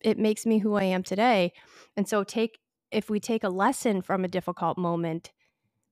it 0.02 0.18
makes 0.18 0.46
me 0.46 0.60
who 0.60 0.76
I 0.76 0.84
am 0.84 1.04
today. 1.04 1.54
And 1.96 2.08
so, 2.08 2.24
take 2.24 2.60
if 2.92 3.10
we 3.10 3.20
take 3.20 3.44
a 3.44 3.50
lesson 3.50 4.02
from 4.02 4.24
a 4.26 4.30
difficult 4.30 4.78
moment, 4.78 5.32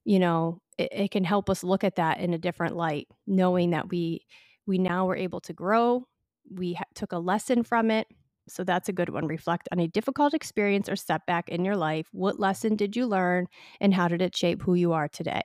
you 0.06 0.20
know, 0.20 0.62
it, 0.78 0.90
it 0.92 1.12
can 1.12 1.24
help 1.24 1.50
us 1.50 1.64
look 1.64 1.84
at 1.84 1.96
that 1.98 2.20
in 2.20 2.34
a 2.34 2.38
different 2.38 2.76
light, 2.76 3.08
knowing 3.28 3.72
that 3.72 3.90
we 3.90 4.26
we 4.68 4.78
now 4.78 5.06
were 5.06 5.16
able 5.16 5.42
to 5.42 5.54
grow. 5.54 6.08
We 6.52 6.74
ha- 6.74 6.86
took 6.96 7.12
a 7.12 7.20
lesson 7.20 7.64
from 7.64 7.92
it 7.92 8.08
so 8.48 8.64
that's 8.64 8.90
a 8.90 8.94
good 8.94 9.10
one. 9.10 9.28
Reflect 9.28 9.68
on 9.72 9.80
a 9.80 9.88
difficult 9.88 10.34
experience 10.34 10.90
or 10.90 10.96
setback 10.96 11.50
in 11.50 11.66
your 11.66 11.76
life. 11.78 12.08
What 12.12 12.40
lesson 12.40 12.76
did 12.76 12.96
you 12.96 13.06
learn 13.08 13.48
and 13.82 13.94
how 13.94 14.08
did 14.08 14.22
it 14.22 14.36
shape 14.36 14.62
who 14.62 14.76
you 14.76 14.94
are 14.94 15.08
today? 15.08 15.42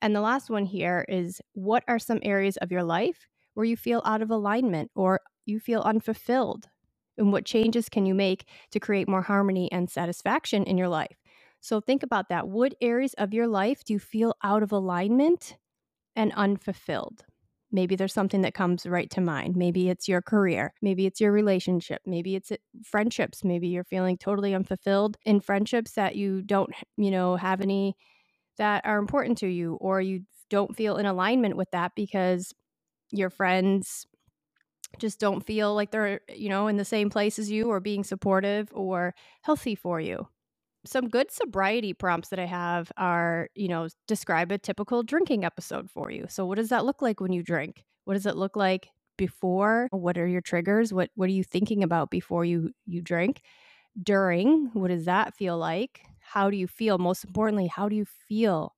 And 0.00 0.14
the 0.14 0.20
last 0.20 0.50
one 0.50 0.64
here 0.66 1.04
is 1.08 1.40
what 1.52 1.84
are 1.88 1.98
some 1.98 2.20
areas 2.22 2.56
of 2.58 2.72
your 2.72 2.82
life 2.82 3.26
where 3.54 3.66
you 3.66 3.76
feel 3.76 4.02
out 4.04 4.22
of 4.22 4.30
alignment 4.30 4.90
or 4.94 5.20
you 5.46 5.60
feel 5.60 5.80
unfulfilled? 5.82 6.68
And 7.18 7.32
what 7.32 7.44
changes 7.44 7.88
can 7.88 8.06
you 8.06 8.14
make 8.14 8.46
to 8.70 8.80
create 8.80 9.08
more 9.08 9.22
harmony 9.22 9.70
and 9.70 9.90
satisfaction 9.90 10.64
in 10.64 10.78
your 10.78 10.88
life? 10.88 11.18
So 11.60 11.80
think 11.80 12.02
about 12.02 12.28
that. 12.30 12.48
What 12.48 12.74
areas 12.80 13.14
of 13.14 13.32
your 13.32 13.46
life 13.46 13.84
do 13.84 13.92
you 13.92 14.00
feel 14.00 14.34
out 14.42 14.62
of 14.62 14.72
alignment 14.72 15.56
and 16.16 16.32
unfulfilled? 16.34 17.24
Maybe 17.72 17.96
there's 17.96 18.12
something 18.14 18.42
that 18.42 18.54
comes 18.54 18.86
right 18.86 19.10
to 19.10 19.20
mind. 19.20 19.56
Maybe 19.56 19.88
it's 19.88 20.08
your 20.08 20.22
career. 20.22 20.74
Maybe 20.82 21.06
it's 21.06 21.20
your 21.20 21.32
relationship. 21.32 22.02
Maybe 22.06 22.36
it's 22.36 22.52
uh, 22.52 22.56
friendships. 22.84 23.44
Maybe 23.44 23.68
you're 23.68 23.84
feeling 23.84 24.18
totally 24.18 24.54
unfulfilled 24.54 25.16
in 25.24 25.40
friendships 25.40 25.92
that 25.92 26.16
you 26.16 26.42
don't, 26.42 26.70
you 26.96 27.10
know, 27.10 27.36
have 27.36 27.60
any 27.62 27.96
that 28.58 28.84
are 28.86 28.98
important 28.98 29.38
to 29.38 29.48
you, 29.48 29.74
or 29.76 30.00
you 30.00 30.22
don't 30.50 30.76
feel 30.76 30.96
in 30.98 31.06
alignment 31.06 31.56
with 31.56 31.70
that 31.72 31.92
because 31.96 32.52
your 33.12 33.30
friends 33.30 34.06
just 34.98 35.18
don't 35.20 35.46
feel 35.46 35.74
like 35.74 35.90
they're, 35.90 36.20
you 36.28 36.48
know, 36.48 36.68
in 36.68 36.76
the 36.76 36.84
same 36.84 37.10
place 37.10 37.38
as 37.38 37.50
you 37.50 37.70
or 37.70 37.80
being 37.80 38.04
supportive 38.04 38.68
or 38.72 39.14
healthy 39.42 39.74
for 39.74 40.00
you 40.00 40.28
some 40.84 41.08
good 41.08 41.30
sobriety 41.30 41.92
prompts 41.94 42.28
that 42.30 42.38
I 42.38 42.46
have 42.46 42.90
are, 42.96 43.48
you 43.54 43.68
know, 43.68 43.88
describe 44.08 44.50
a 44.52 44.58
typical 44.58 45.02
drinking 45.02 45.44
episode 45.44 45.90
for 45.90 46.10
you. 46.10 46.26
So 46.28 46.44
what 46.46 46.56
does 46.56 46.70
that 46.70 46.84
look 46.84 47.02
like 47.02 47.20
when 47.20 47.32
you 47.32 47.42
drink? 47.42 47.84
What 48.04 48.14
does 48.14 48.26
it 48.26 48.36
look 48.36 48.56
like 48.56 48.88
before? 49.16 49.88
What 49.90 50.18
are 50.18 50.26
your 50.26 50.40
triggers? 50.40 50.92
What 50.92 51.10
what 51.14 51.28
are 51.28 51.32
you 51.32 51.44
thinking 51.44 51.82
about 51.82 52.10
before 52.10 52.44
you 52.44 52.72
you 52.86 53.00
drink? 53.02 53.42
During, 54.02 54.70
what 54.72 54.88
does 54.88 55.04
that 55.04 55.34
feel 55.34 55.58
like? 55.58 56.00
How 56.20 56.50
do 56.50 56.56
you 56.56 56.66
feel? 56.66 56.98
Most 56.98 57.24
importantly, 57.24 57.66
how 57.66 57.88
do 57.88 57.96
you 57.96 58.06
feel? 58.06 58.74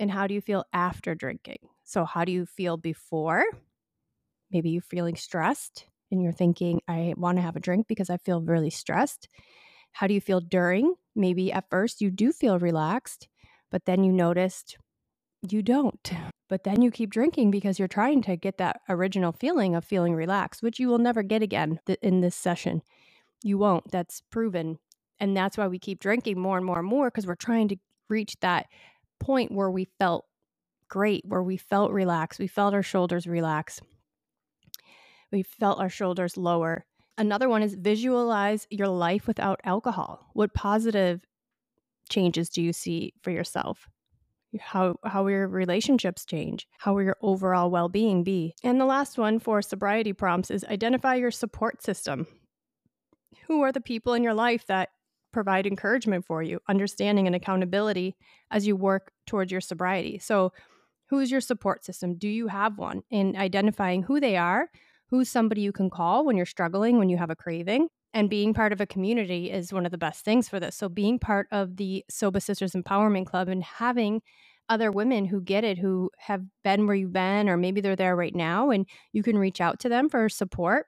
And 0.00 0.10
how 0.10 0.26
do 0.26 0.34
you 0.34 0.40
feel 0.40 0.64
after 0.72 1.14
drinking? 1.14 1.58
So 1.84 2.04
how 2.04 2.24
do 2.24 2.32
you 2.32 2.46
feel 2.46 2.76
before? 2.78 3.44
Maybe 4.50 4.70
you're 4.70 4.82
feeling 4.82 5.16
stressed 5.16 5.86
and 6.10 6.22
you're 6.22 6.32
thinking, 6.32 6.80
I 6.88 7.14
want 7.16 7.38
to 7.38 7.42
have 7.42 7.56
a 7.56 7.60
drink 7.60 7.86
because 7.88 8.10
I 8.10 8.18
feel 8.18 8.40
really 8.40 8.70
stressed. 8.70 9.28
How 9.94 10.08
do 10.08 10.14
you 10.14 10.20
feel 10.20 10.40
during? 10.40 10.94
Maybe 11.14 11.52
at 11.52 11.70
first 11.70 12.00
you 12.00 12.10
do 12.10 12.32
feel 12.32 12.58
relaxed, 12.58 13.28
but 13.70 13.84
then 13.84 14.02
you 14.02 14.12
noticed 14.12 14.76
you 15.48 15.62
don't. 15.62 16.10
But 16.48 16.64
then 16.64 16.82
you 16.82 16.90
keep 16.90 17.10
drinking 17.10 17.52
because 17.52 17.78
you're 17.78 17.86
trying 17.88 18.22
to 18.22 18.36
get 18.36 18.58
that 18.58 18.80
original 18.88 19.30
feeling 19.32 19.74
of 19.76 19.84
feeling 19.84 20.14
relaxed, 20.14 20.62
which 20.62 20.80
you 20.80 20.88
will 20.88 20.98
never 20.98 21.22
get 21.22 21.42
again 21.42 21.78
th- 21.86 21.98
in 22.02 22.20
this 22.20 22.34
session. 22.34 22.82
You 23.44 23.56
won't. 23.56 23.90
That's 23.92 24.20
proven. 24.30 24.78
And 25.20 25.36
that's 25.36 25.56
why 25.56 25.68
we 25.68 25.78
keep 25.78 26.00
drinking 26.00 26.40
more 26.40 26.56
and 26.56 26.66
more 26.66 26.80
and 26.80 26.88
more 26.88 27.08
because 27.08 27.26
we're 27.26 27.36
trying 27.36 27.68
to 27.68 27.76
reach 28.08 28.34
that 28.40 28.66
point 29.20 29.52
where 29.52 29.70
we 29.70 29.86
felt 29.98 30.24
great, 30.88 31.24
where 31.24 31.42
we 31.42 31.56
felt 31.56 31.92
relaxed. 31.92 32.40
We 32.40 32.48
felt 32.48 32.74
our 32.74 32.82
shoulders 32.82 33.26
relax. 33.26 33.80
We 35.30 35.44
felt 35.44 35.78
our 35.78 35.88
shoulders 35.88 36.36
lower. 36.36 36.84
Another 37.16 37.48
one 37.48 37.62
is 37.62 37.74
visualize 37.74 38.66
your 38.70 38.88
life 38.88 39.26
without 39.26 39.60
alcohol. 39.64 40.30
What 40.32 40.54
positive 40.54 41.24
changes 42.08 42.48
do 42.48 42.62
you 42.62 42.72
see 42.72 43.14
for 43.22 43.30
yourself? 43.30 43.88
How 44.60 44.96
how 45.04 45.26
your 45.26 45.48
relationships 45.48 46.24
change? 46.24 46.66
How 46.78 46.94
will 46.94 47.02
your 47.02 47.16
overall 47.20 47.70
well-being 47.70 48.22
be? 48.22 48.54
And 48.62 48.80
the 48.80 48.84
last 48.84 49.18
one 49.18 49.38
for 49.38 49.62
sobriety 49.62 50.12
prompts 50.12 50.50
is 50.50 50.64
identify 50.64 51.16
your 51.16 51.30
support 51.30 51.82
system. 51.82 52.26
Who 53.48 53.62
are 53.62 53.72
the 53.72 53.80
people 53.80 54.14
in 54.14 54.22
your 54.22 54.34
life 54.34 54.66
that 54.66 54.90
provide 55.32 55.66
encouragement 55.66 56.24
for 56.24 56.42
you, 56.42 56.60
understanding 56.68 57.26
and 57.26 57.34
accountability 57.34 58.16
as 58.50 58.66
you 58.66 58.76
work 58.76 59.12
towards 59.26 59.50
your 59.50 59.60
sobriety? 59.60 60.18
So, 60.18 60.52
who's 61.10 61.30
your 61.30 61.40
support 61.40 61.84
system? 61.84 62.14
Do 62.16 62.28
you 62.28 62.46
have 62.48 62.78
one? 62.78 63.02
In 63.10 63.36
identifying 63.36 64.04
who 64.04 64.20
they 64.20 64.36
are, 64.36 64.68
who's 65.10 65.28
somebody 65.28 65.60
you 65.60 65.72
can 65.72 65.90
call 65.90 66.24
when 66.24 66.36
you're 66.36 66.46
struggling, 66.46 66.98
when 66.98 67.08
you 67.08 67.16
have 67.16 67.30
a 67.30 67.36
craving. 67.36 67.88
And 68.12 68.30
being 68.30 68.54
part 68.54 68.72
of 68.72 68.80
a 68.80 68.86
community 68.86 69.50
is 69.50 69.72
one 69.72 69.84
of 69.84 69.90
the 69.90 69.98
best 69.98 70.24
things 70.24 70.48
for 70.48 70.60
this. 70.60 70.76
So, 70.76 70.88
being 70.88 71.18
part 71.18 71.48
of 71.50 71.76
the 71.76 72.04
Sobah 72.10 72.36
Sistahs 72.36 72.80
Empowerment 72.80 73.26
Club 73.26 73.48
and 73.48 73.64
having 73.64 74.22
other 74.68 74.90
women 74.90 75.24
who 75.24 75.40
get 75.40 75.64
it, 75.64 75.78
who 75.78 76.10
have 76.18 76.42
been 76.62 76.86
where 76.86 76.96
you've 76.96 77.12
been, 77.12 77.48
or 77.48 77.56
maybe 77.56 77.80
they're 77.80 77.96
there 77.96 78.16
right 78.16 78.34
now, 78.34 78.70
and 78.70 78.86
you 79.12 79.22
can 79.22 79.36
reach 79.36 79.60
out 79.60 79.80
to 79.80 79.88
them 79.88 80.08
for 80.08 80.28
support. 80.28 80.86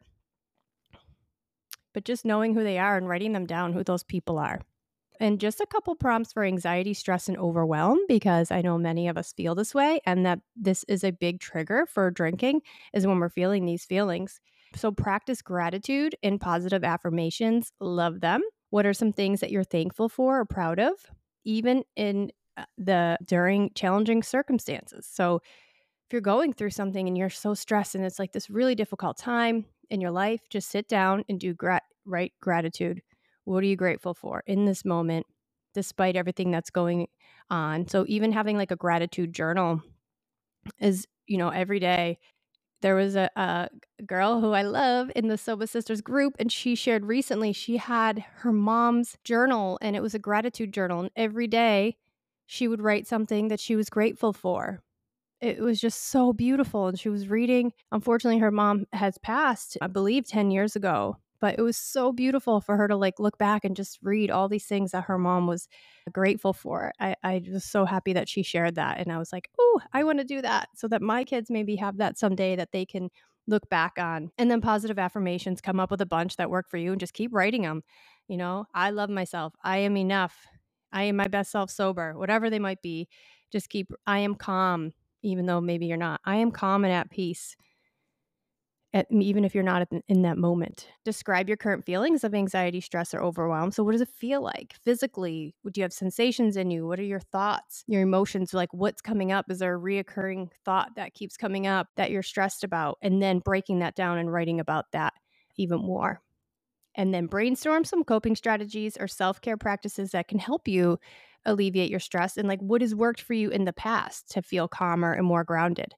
But 1.93 2.05
just 2.05 2.25
knowing 2.25 2.55
who 2.55 2.63
they 2.63 2.79
are 2.79 2.97
and 2.97 3.09
writing 3.09 3.33
them 3.33 3.47
down, 3.47 3.73
who 3.73 3.83
those 3.83 4.03
people 4.03 4.39
are. 4.39 4.61
And 5.21 5.41
just 5.41 5.61
a 5.61 5.67
couple 5.67 5.95
prompts 5.95 6.33
for 6.33 6.45
anxiety, 6.45 6.95
stress, 6.95 7.29
and 7.29 7.39
overwhelm, 7.39 7.99
because 8.09 8.51
I 8.51 8.63
know 8.63 8.79
many 8.79 9.09
of 9.09 9.17
us 9.17 9.33
feel 9.33 9.55
this 9.55 9.75
way, 9.75 10.01
and 10.05 10.27
that 10.27 10.41
this 10.55 10.85
is 10.89 11.05
a 11.05 11.11
big 11.11 11.41
trigger 11.41 11.87
for 11.87 12.11
drinking, 12.11 12.63
is 12.93 13.07
when 13.07 13.19
we're 13.19 13.29
feeling 13.29 13.65
these 13.65 13.85
feelings. 13.85 14.41
So 14.75 14.93
practice 14.93 15.43
gratitude 15.43 16.17
and 16.23 16.41
positive 16.41 16.85
affirmations. 16.85 17.73
Love 17.81 18.21
them. 18.21 18.43
What 18.71 18.85
are 18.85 18.93
some 18.93 19.13
things 19.13 19.41
that 19.41 19.51
you're 19.51 19.65
thankful 19.65 20.09
for 20.09 20.41
or 20.41 20.45
proud 20.45 20.79
of, 20.79 20.93
even 21.45 21.85
in 21.95 22.33
uh, 22.57 22.65
the 22.77 23.17
during 23.25 23.71
challenging 23.75 24.23
circumstances? 24.23 25.09
So 25.11 25.37
if 25.37 26.13
you're 26.13 26.21
going 26.21 26.53
through 26.53 26.71
something 26.71 27.09
and 27.09 27.17
you're 27.17 27.31
so 27.31 27.55
stressed 27.55 27.95
and 27.95 28.05
it's 28.05 28.19
like 28.19 28.33
this 28.33 28.51
really 28.51 28.75
difficult 28.75 29.17
time 29.17 29.65
in 29.89 30.01
your 30.01 30.11
life, 30.11 30.41
just 30.51 30.69
sit 30.69 30.89
down 30.89 31.25
and 31.29 31.41
do 31.41 31.55
grat- 31.55 31.85
write 32.05 32.33
gratitude 32.41 33.03
what 33.47 33.63
are 33.63 33.67
you 33.67 33.77
grateful 33.77 34.15
for 34.15 34.43
in 34.47 34.67
this 34.67 34.85
moment, 34.85 35.27
despite 35.75 36.17
everything 36.17 36.51
that's 36.51 36.71
going 36.71 37.09
on? 37.51 37.89
So, 37.89 38.05
even 38.09 38.33
having 38.33 38.57
like 38.57 38.71
a 38.71 38.77
gratitude 38.77 39.33
journal 39.33 39.83
is, 40.79 41.07
you 41.27 41.39
know, 41.39 41.49
every 41.49 41.81
day. 41.81 42.19
There 42.83 42.95
was 42.95 43.17
a, 43.17 43.31
a 43.37 43.69
girl 44.05 44.41
who 44.41 44.53
I 44.53 44.63
love 44.63 45.11
in 45.17 45.29
the 45.29 45.37
Sobah 45.37 45.63
Sistahs 45.63 46.05
group, 46.05 46.35
and 46.39 46.53
she 46.53 46.75
shared 46.75 47.07
recently 47.07 47.53
she 47.53 47.79
had 47.79 48.25
her 48.39 48.53
mom's 48.53 49.17
journal, 49.25 49.79
and 49.81 49.97
it 49.97 50.03
was 50.03 50.15
a 50.15 50.19
gratitude 50.19 50.73
journal. 50.73 51.01
And 51.01 51.11
every 51.17 51.47
day 51.47 51.97
she 52.45 52.69
would 52.69 52.83
write 52.83 53.07
something 53.07 53.49
that 53.49 53.61
she 53.61 53.77
was 53.77 53.89
grateful 53.89 54.33
for 54.35 54.83
it 55.41 55.61
was 55.61 55.81
just 55.81 56.09
so 56.09 56.33
beautiful. 56.33 56.89
And 56.89 56.99
she 56.99 57.09
was 57.09 57.29
reading. 57.29 57.73
Unfortunately, 57.93 58.39
her 58.41 58.51
mom 58.51 58.87
has 58.93 59.19
passed, 59.19 59.77
I 59.81 59.87
believe, 59.87 60.27
10 60.27 60.51
years 60.51 60.77
ago 60.77 61.19
but 61.41 61.59
it 61.59 61.63
was 61.63 61.77
so 61.77 62.13
beautiful 62.13 62.61
for 62.61 62.77
her 62.77 62.89
to 62.89 62.97
like 62.97 63.19
look 63.19 63.39
back 63.39 63.65
and 63.65 63.77
just 63.77 63.99
read 64.03 64.31
all 64.31 64.49
these 64.49 64.67
things 64.67 64.93
that 64.93 65.05
her 65.05 65.19
mom 65.19 65.47
was 65.47 65.69
grateful 66.13 66.53
for. 66.53 66.93
I, 67.01 67.15
I 67.23 67.43
was 67.49 67.65
so 67.65 67.85
happy 67.85 68.13
that 68.15 68.29
she 68.29 68.43
shared 68.43 68.77
that. 68.77 68.99
And 68.99 69.13
I 69.13 69.19
was 69.19 69.33
like, 69.33 69.49
oh, 69.59 69.81
I 69.93 70.05
want 70.05 70.19
to 70.19 70.25
do 70.25 70.43
that 70.43 70.69
so 70.75 70.89
that 70.89 71.03
my 71.03 71.25
kids 71.25 71.51
maybe 71.51 71.77
have 71.77 71.99
that 71.99 72.19
someday 72.19 72.57
that 72.57 72.73
they 72.73 72.85
can 72.85 73.11
look 73.47 73.69
back 73.69 73.95
on. 73.99 74.31
And 74.39 74.51
then 74.51 74.61
positive 74.61 74.99
affirmations 74.99 75.61
come 75.61 75.81
up 75.81 75.91
with 75.91 76.01
a 76.01 76.07
bunch 76.07 76.37
that 76.37 76.51
work 76.51 76.69
for 76.69 76.77
you 76.77 76.93
and 76.93 77.01
just 77.01 77.15
keep 77.15 77.33
writing 77.33 77.63
them. 77.63 77.83
You 78.29 78.37
know, 78.37 78.67
I 78.75 78.91
love 78.91 79.11
myself. 79.11 79.55
I 79.63 79.79
am 79.79 79.97
enough. 79.97 80.35
I 80.93 81.05
am 81.05 81.17
my 81.17 81.29
best 81.29 81.53
self 81.53 81.71
sober, 81.71 82.19
whatever 82.19 82.51
they 82.51 82.59
might 82.59 82.83
be. 82.83 83.09
Just 83.53 83.69
keep, 83.69 83.93
I 84.07 84.21
am 84.21 84.35
calm, 84.35 84.93
even 85.23 85.47
though 85.47 85.61
maybe 85.61 85.87
you're 85.87 85.97
not. 85.97 86.21
I 86.25 86.37
am 86.37 86.51
calm 86.51 86.85
and 86.85 86.93
at 86.93 87.11
peace 87.11 87.57
even 89.11 89.45
if 89.45 89.55
you're 89.55 89.65
not 89.65 89.89
in 90.09 90.23
that 90.23 90.39
moment. 90.39 90.89
Describe 91.05 91.49
your 91.49 91.57
current 91.57 91.85
feelings 91.85 92.25
of 92.25 92.35
anxiety, 92.35 92.81
stress, 92.81 93.13
or 93.15 93.23
overwhelm. 93.23 93.71
So, 93.71 93.83
what 93.85 93.93
does 93.93 94.01
it 94.01 94.09
feel 94.09 94.43
like 94.43 94.75
physically? 94.83 95.55
Do 95.71 95.81
you 95.81 95.83
have 95.85 95.93
sensations 95.93 96.57
in 96.57 96.71
you? 96.71 96.87
What 96.87 97.01
are 97.01 97.05
your 97.05 97.21
thoughts, 97.21 97.85
your 97.87 98.03
emotions? 98.03 98.55
Like, 98.55 98.73
what's 98.73 99.03
coming 99.03 99.33
up? 99.33 99.47
Is 99.51 99.59
there 99.59 99.77
a 99.77 99.81
reoccurring 99.81 100.51
thought 100.65 100.91
that 100.97 101.15
keeps 101.15 101.37
coming 101.37 101.67
up 101.67 101.89
that 101.97 102.11
you're 102.11 102.23
stressed 102.23 102.65
about? 102.65 102.99
And 103.03 103.23
then 103.23 103.41
breaking 103.41 103.81
that 103.81 103.95
down 103.97 104.19
and 104.19 104.33
writing 104.33 104.61
about 104.61 104.87
that 104.93 105.15
even 105.57 105.79
more. 105.81 106.21
And 106.95 107.13
then 107.15 107.27
brainstorm 107.27 107.85
some 107.85 108.05
coping 108.05 108.37
strategies 108.37 108.97
or 108.97 109.07
self 109.09 109.41
care 109.41 109.57
practices 109.57 110.13
that 110.13 110.29
can 110.29 110.39
help 110.39 110.67
you 110.67 110.99
alleviate 111.45 111.91
your 111.91 112.01
stress 112.01 112.37
and 112.37 112.49
like 112.49 112.61
what 112.61 112.81
has 112.81 112.95
worked 112.95 113.21
for 113.21 113.35
you 113.35 113.51
in 113.51 113.65
the 113.65 113.73
past 113.73 114.31
to 114.33 114.43
feel 114.43 114.67
calmer 114.69 115.13
and 115.13 115.27
more 115.27 115.45
grounded. 115.45 115.95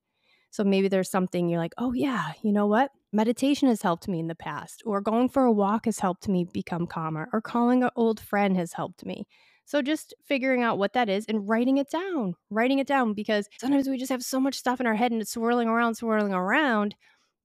So 0.50 0.64
maybe 0.64 0.88
there's 0.88 1.10
something 1.10 1.48
you're 1.48 1.60
like, 1.60 1.74
oh, 1.78 1.92
yeah, 1.92 2.32
you 2.42 2.52
know 2.52 2.66
what? 2.66 2.90
Meditation 3.12 3.68
has 3.68 3.82
helped 3.82 4.08
me 4.08 4.18
in 4.18 4.28
the 4.28 4.34
past, 4.34 4.82
or 4.84 5.00
going 5.00 5.28
for 5.28 5.44
a 5.44 5.52
walk 5.52 5.84
has 5.86 5.98
helped 5.98 6.28
me 6.28 6.44
become 6.44 6.86
calmer, 6.86 7.28
or 7.32 7.40
calling 7.40 7.82
an 7.82 7.90
old 7.96 8.20
friend 8.20 8.56
has 8.56 8.72
helped 8.72 9.04
me. 9.04 9.26
So 9.64 9.82
just 9.82 10.14
figuring 10.26 10.62
out 10.62 10.78
what 10.78 10.94
that 10.94 11.10
is 11.10 11.26
and 11.26 11.46
writing 11.46 11.76
it 11.76 11.90
down, 11.90 12.34
writing 12.48 12.78
it 12.78 12.86
down 12.86 13.12
because 13.12 13.48
sometimes 13.60 13.86
we 13.86 13.98
just 13.98 14.10
have 14.10 14.22
so 14.22 14.40
much 14.40 14.54
stuff 14.54 14.80
in 14.80 14.86
our 14.86 14.94
head 14.94 15.12
and 15.12 15.20
it's 15.20 15.32
swirling 15.32 15.68
around, 15.68 15.96
swirling 15.96 16.32
around. 16.32 16.94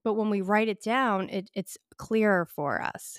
But 0.04 0.14
when 0.14 0.30
we 0.30 0.40
write 0.40 0.68
it 0.68 0.82
down, 0.82 1.28
it, 1.28 1.50
it's 1.54 1.76
clearer 1.98 2.46
for 2.46 2.80
us. 2.80 3.18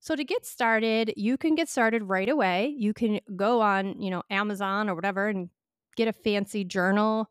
So 0.00 0.16
to 0.16 0.24
get 0.24 0.44
started, 0.44 1.12
you 1.16 1.36
can 1.36 1.54
get 1.54 1.68
started 1.68 2.02
right 2.02 2.28
away. 2.28 2.74
You 2.76 2.92
can 2.94 3.20
go 3.36 3.60
on, 3.60 4.00
you 4.00 4.10
know, 4.10 4.22
Amazon 4.28 4.88
or 4.88 4.96
whatever 4.96 5.28
and 5.28 5.48
get 5.94 6.08
a 6.08 6.12
fancy 6.12 6.64
journal, 6.64 7.30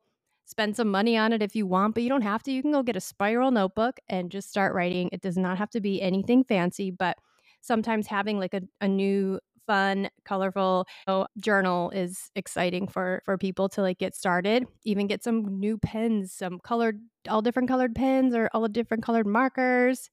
spend 0.50 0.76
some 0.76 0.90
money 0.90 1.16
on 1.16 1.32
it 1.32 1.44
if 1.44 1.56
you 1.56 1.68
want, 1.68 1.94
but 1.94 2.02
you 2.02 2.10
don't 2.10 2.24
have 2.24 2.42
to. 2.44 2.52
You 2.52 2.64
can 2.64 2.72
go 2.72 2.82
get 2.82 2.96
a 2.96 3.02
spiral 3.02 3.52
notebook 3.52 4.00
and 4.10 4.32
just 4.32 4.50
start 4.50 4.74
writing. 4.74 5.10
It 5.12 5.22
does 5.22 5.38
not 5.38 5.60
have 5.60 5.70
to 5.72 5.80
be 5.80 6.02
anything 6.02 6.44
fancy, 6.44 6.90
but 6.90 7.18
sometimes 7.62 8.08
having 8.08 8.40
like 8.40 8.56
a, 8.56 8.62
a 8.82 8.88
new 8.88 9.40
fun 9.68 10.10
colorful 10.26 10.88
you 11.08 11.14
know, 11.14 11.28
journal 11.38 11.92
is 11.92 12.32
exciting 12.36 12.88
for 12.88 13.22
for 13.24 13.38
people 13.38 13.70
to 13.70 13.84
like 13.84 14.00
get 14.00 14.16
started 14.16 14.66
even 14.84 15.06
get 15.06 15.24
some 15.24 15.60
new 15.60 15.78
pens 15.78 16.34
some 16.34 16.58
colored 16.64 17.00
all 17.28 17.44
different 17.44 17.70
colored 17.70 17.94
pens 17.94 18.34
or 18.34 18.50
all 18.52 18.68
different 18.68 19.04
colored 19.04 19.28
markers 19.28 20.10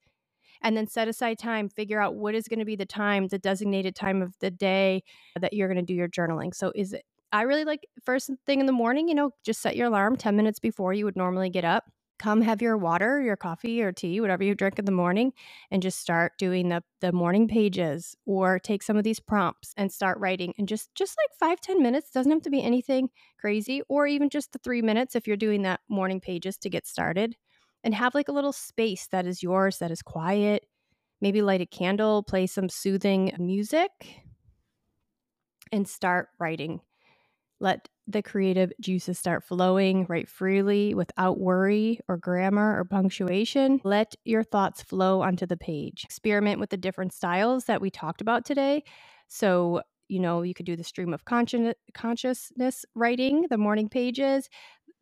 and 0.62 0.76
then 0.76 0.86
set 0.86 1.08
aside 1.08 1.38
time, 1.38 1.68
figure 1.68 2.00
out 2.00 2.16
what 2.16 2.34
is 2.34 2.48
going 2.48 2.58
to 2.58 2.64
be 2.64 2.76
the 2.76 2.86
time, 2.86 3.28
the 3.28 3.38
designated 3.38 3.94
time 3.94 4.22
of 4.22 4.34
the 4.40 4.50
day 4.50 5.02
that 5.38 5.52
you're 5.52 5.68
going 5.68 5.76
to 5.76 5.82
do 5.82 5.94
your 5.94 6.08
journaling. 6.08 6.54
So 6.54 6.72
is 6.74 6.92
it 6.92 7.04
I 7.33 7.42
really 7.42 7.64
like 7.64 7.87
first 8.04 8.30
thing 8.47 8.61
in 8.61 8.66
the 8.66 8.73
morning, 8.73 9.09
you 9.09 9.14
know, 9.14 9.30
just 9.45 9.61
set 9.61 9.76
your 9.76 9.88
alarm 9.88 10.16
10 10.16 10.37
minutes 10.37 10.59
before 10.59 10.92
you 10.92 11.04
would 11.04 11.16
normally 11.16 11.50
get 11.50 11.64
up. 11.64 11.90
Come 12.18 12.40
have 12.40 12.62
your 12.62 12.78
water, 12.78 13.21
your 13.21 13.37
coffee 13.37 13.83
or 13.83 13.92
tea, 13.92 14.23
whatever 14.23 14.42
you 14.42 14.54
drink 14.54 14.78
in 14.78 14.87
the 14.87 14.92
morning, 14.92 15.35
and 15.71 15.83
just 15.83 16.00
start 16.00 16.33
doing 16.38 16.71
the 16.71 16.83
the 17.00 17.12
morning 17.12 17.47
pages 17.47 18.16
or 18.25 18.59
take 18.59 18.83
some 18.83 18.97
of 18.97 19.04
these 19.04 19.21
prompts 19.21 19.75
and 19.76 19.92
start 19.92 20.18
writing 20.18 20.54
and 20.56 20.66
just 20.66 20.95
just 20.95 21.14
like 21.18 21.38
five 21.38 21.61
ten 21.61 21.83
minutes. 21.83 22.11
Doesn't 22.11 22.33
have 22.33 22.42
to 22.42 22.50
be 22.50 22.62
anything 22.62 23.11
crazy, 23.38 23.83
or 23.88 24.06
even 24.06 24.30
just 24.30 24.52
the 24.52 24.59
three 24.61 24.80
minutes 24.80 25.14
if 25.14 25.26
you're 25.26 25.37
doing 25.37 25.62
that 25.62 25.80
morning 25.88 26.21
pages 26.21 26.56
to 26.59 26.71
get 26.71 26.87
started 26.87 27.37
and 27.85 27.95
have 27.95 28.14
like 28.14 28.28
a 28.28 28.33
little 28.33 28.52
space 28.52 29.09
that 29.09 29.26
is 29.26 29.42
yours, 29.42 29.78
that 29.78 29.90
is 29.90 30.00
quiet. 30.00 30.64
Maybe 31.21 31.42
light 31.42 31.61
a 31.61 31.66
candle, 31.66 32.23
play 32.23 32.47
some 32.47 32.68
soothing 32.71 33.33
music, 33.38 33.90
and 35.71 35.87
start 35.87 36.28
writing. 36.38 36.80
Let 37.58 37.88
the 38.06 38.22
creative 38.22 38.72
juices 38.80 39.18
start 39.18 39.42
flowing, 39.42 40.06
write 40.08 40.28
freely 40.28 40.94
without 40.94 41.38
worry 41.40 42.00
or 42.06 42.16
grammar 42.16 42.78
or 42.78 42.84
punctuation. 42.84 43.80
Let 43.82 44.14
your 44.25 44.44
thoughts 44.44 44.82
flow 44.82 45.22
onto 45.22 45.46
the 45.46 45.56
page. 45.56 46.04
Experiment 46.04 46.60
with 46.60 46.70
the 46.70 46.76
different 46.76 47.12
styles 47.12 47.64
that 47.64 47.80
we 47.80 47.90
talked 47.90 48.20
about 48.20 48.44
today. 48.44 48.84
So, 49.28 49.82
you 50.08 50.20
know, 50.20 50.42
you 50.42 50.54
could 50.54 50.66
do 50.66 50.76
the 50.76 50.84
stream 50.84 51.12
of 51.12 51.25
consciousness 51.25 52.84
writing, 52.94 53.46
the 53.50 53.58
morning 53.58 53.88
pages, 53.88 54.48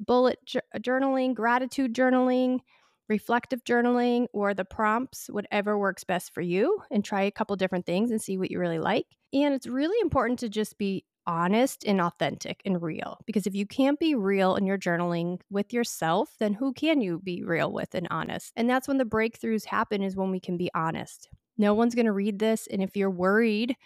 bullet 0.01 0.39
journaling, 0.79 1.35
gratitude 1.35 1.95
journaling, 1.95 2.61
reflective 3.09 3.63
journaling, 3.65 4.27
or 4.33 4.55
the 4.55 4.65
prompts, 4.65 5.27
whatever 5.29 5.79
works 5.79 6.05
best 6.05 6.33
for 6.33 6.41
you, 6.41 6.81
and 6.91 7.05
try 7.05 7.23
a 7.23 7.31
couple 7.31 7.55
different 7.57 7.85
things 7.85 8.11
and 8.11 8.23
see 8.23 8.39
what 8.39 8.51
you 8.51 8.59
really 8.59 8.79
like. 8.79 9.07
And 9.35 9.53
it's 9.53 9.67
really 9.67 10.01
important 10.01 10.39
to 10.39 10.49
just 10.49 10.79
be 10.79 11.05
honest 11.27 11.85
and 11.85 12.01
authentic 12.01 12.61
and 12.65 12.83
real 12.83 13.19
because 13.27 13.47
if 13.47 13.55
you 13.55 13.67
can't 13.67 13.99
be 13.99 14.15
real 14.15 14.57
in 14.57 14.67
your 14.67 14.79
journaling 14.79 15.41
with 15.51 15.73
yourself, 15.73 16.35
then 16.39 16.55
who 16.55 16.73
can 16.73 17.01
you 17.01 17.19
be 17.19 17.43
real 17.43 17.73
with 17.73 17.95
and 17.95 18.07
honest? 18.11 18.53
And 18.57 18.69
that's 18.69 18.89
when 18.89 18.99
the 18.99 19.05
breakthroughs 19.05 19.65
happen, 19.65 20.03
is 20.03 20.17
when 20.17 20.31
we 20.31 20.41
can 20.41 20.57
be 20.57 20.71
honest. 20.75 21.29
No 21.57 21.75
one's 21.75 21.95
going 21.95 22.07
to 22.07 22.13
read 22.13 22.39
this. 22.39 22.67
And 22.67 22.83
if 22.83 22.97
you're 22.97 23.11
worried, 23.11 23.77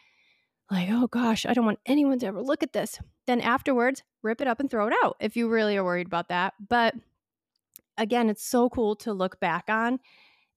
like, 0.70 0.88
oh 0.90 1.06
gosh, 1.06 1.46
I 1.46 1.54
don't 1.54 1.64
want 1.66 1.80
anyone 1.86 2.18
to 2.20 2.26
ever 2.26 2.42
look 2.42 2.62
at 2.62 2.72
this. 2.72 2.98
Then 3.26 3.40
afterwards, 3.40 4.02
rip 4.22 4.40
it 4.40 4.48
up 4.48 4.60
and 4.60 4.70
throw 4.70 4.86
it 4.86 4.94
out 5.02 5.16
if 5.20 5.36
you 5.36 5.48
really 5.48 5.76
are 5.76 5.84
worried 5.84 6.06
about 6.06 6.28
that. 6.28 6.54
But 6.68 6.94
again, 7.96 8.28
it's 8.28 8.44
so 8.44 8.68
cool 8.68 8.96
to 8.96 9.12
look 9.12 9.40
back 9.40 9.64
on 9.68 9.98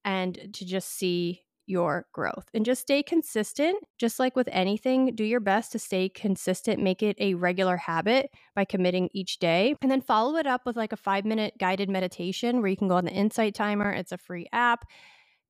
and 0.04 0.54
to 0.54 0.66
just 0.66 0.90
see 0.90 1.44
your 1.72 2.06
growth 2.14 2.46
and 2.54 2.66
just 2.66 2.82
stay 2.82 3.02
consistent. 3.02 3.78
Just 3.98 4.20
like 4.20 4.36
with 4.36 4.50
anything, 4.52 5.16
do 5.16 5.24
your 5.24 5.40
best 5.40 5.72
to 5.72 5.80
stay 5.80 6.10
consistent, 6.10 6.82
make 6.82 7.02
it 7.02 7.16
a 7.20 7.34
regular 7.34 7.78
habit 7.78 8.30
by 8.56 8.66
committing 8.66 9.10
each 9.14 9.40
day, 9.40 9.76
and 9.82 9.90
then 9.90 10.02
follow 10.02 10.36
it 10.36 10.46
up 10.46 10.62
with 10.66 10.76
like 10.76 10.92
a 10.92 10.98
five 10.98 11.26
minute 11.26 11.54
guided 11.58 11.90
meditation 11.90 12.62
where 12.62 12.70
you 12.70 12.78
can 12.78 12.88
go 12.88 12.96
on 12.96 13.06
the 13.06 13.12
Insight 13.12 13.56
Timer. 13.56 13.92
It's 13.92 14.12
a 14.12 14.18
free 14.18 14.48
app 14.52 14.86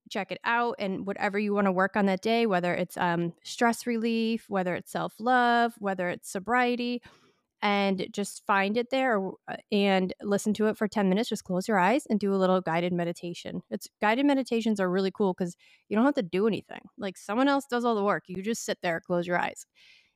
check 0.09 0.31
it 0.31 0.39
out 0.43 0.75
and 0.77 1.07
whatever 1.07 1.39
you 1.39 1.53
want 1.53 1.65
to 1.65 1.71
work 1.71 1.95
on 1.95 2.05
that 2.05 2.21
day, 2.21 2.45
whether 2.45 2.73
it's 2.73 2.97
um, 2.97 3.33
stress 3.43 3.87
relief, 3.87 4.45
whether 4.49 4.75
it's 4.75 4.91
self 4.91 5.13
love, 5.19 5.73
whether 5.79 6.09
it's 6.09 6.29
sobriety, 6.29 7.01
and 7.61 8.07
just 8.11 8.43
find 8.45 8.77
it 8.77 8.89
there 8.89 9.19
uh, 9.47 9.55
and 9.71 10.13
listen 10.21 10.53
to 10.55 10.67
it 10.67 10.77
for 10.77 10.87
10 10.87 11.09
minutes. 11.09 11.29
Just 11.29 11.43
close 11.43 11.67
your 11.67 11.79
eyes 11.79 12.05
and 12.09 12.19
do 12.19 12.33
a 12.33 12.37
little 12.37 12.61
guided 12.61 12.93
meditation. 12.93 13.61
It's 13.69 13.87
guided 14.01 14.25
meditations 14.25 14.79
are 14.79 14.89
really 14.89 15.11
cool 15.11 15.33
because 15.33 15.55
you 15.89 15.95
don't 15.95 16.05
have 16.05 16.15
to 16.15 16.23
do 16.23 16.47
anything. 16.47 16.81
Like 16.97 17.17
someone 17.17 17.47
else 17.47 17.65
does 17.69 17.85
all 17.85 17.95
the 17.95 18.03
work. 18.03 18.23
You 18.27 18.41
just 18.41 18.65
sit 18.65 18.79
there, 18.81 18.99
close 18.99 19.27
your 19.27 19.39
eyes 19.39 19.65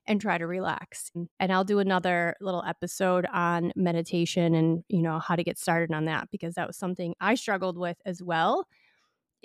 and 0.07 0.21
try 0.21 0.37
to 0.37 0.47
relax. 0.47 1.11
And 1.39 1.51
I'll 1.51 1.63
do 1.63 1.79
another 1.79 2.35
little 2.41 2.63
episode 2.67 3.25
on 3.33 3.71
meditation 3.75 4.53
and, 4.53 4.83
you 4.89 5.01
know, 5.01 5.19
how 5.19 5.35
to 5.35 5.43
get 5.43 5.57
started 5.57 5.93
on 5.93 6.05
that 6.05 6.29
because 6.31 6.55
that 6.55 6.67
was 6.67 6.77
something 6.77 7.15
I 7.19 7.35
struggled 7.35 7.77
with 7.77 7.97
as 8.05 8.21
well 8.21 8.65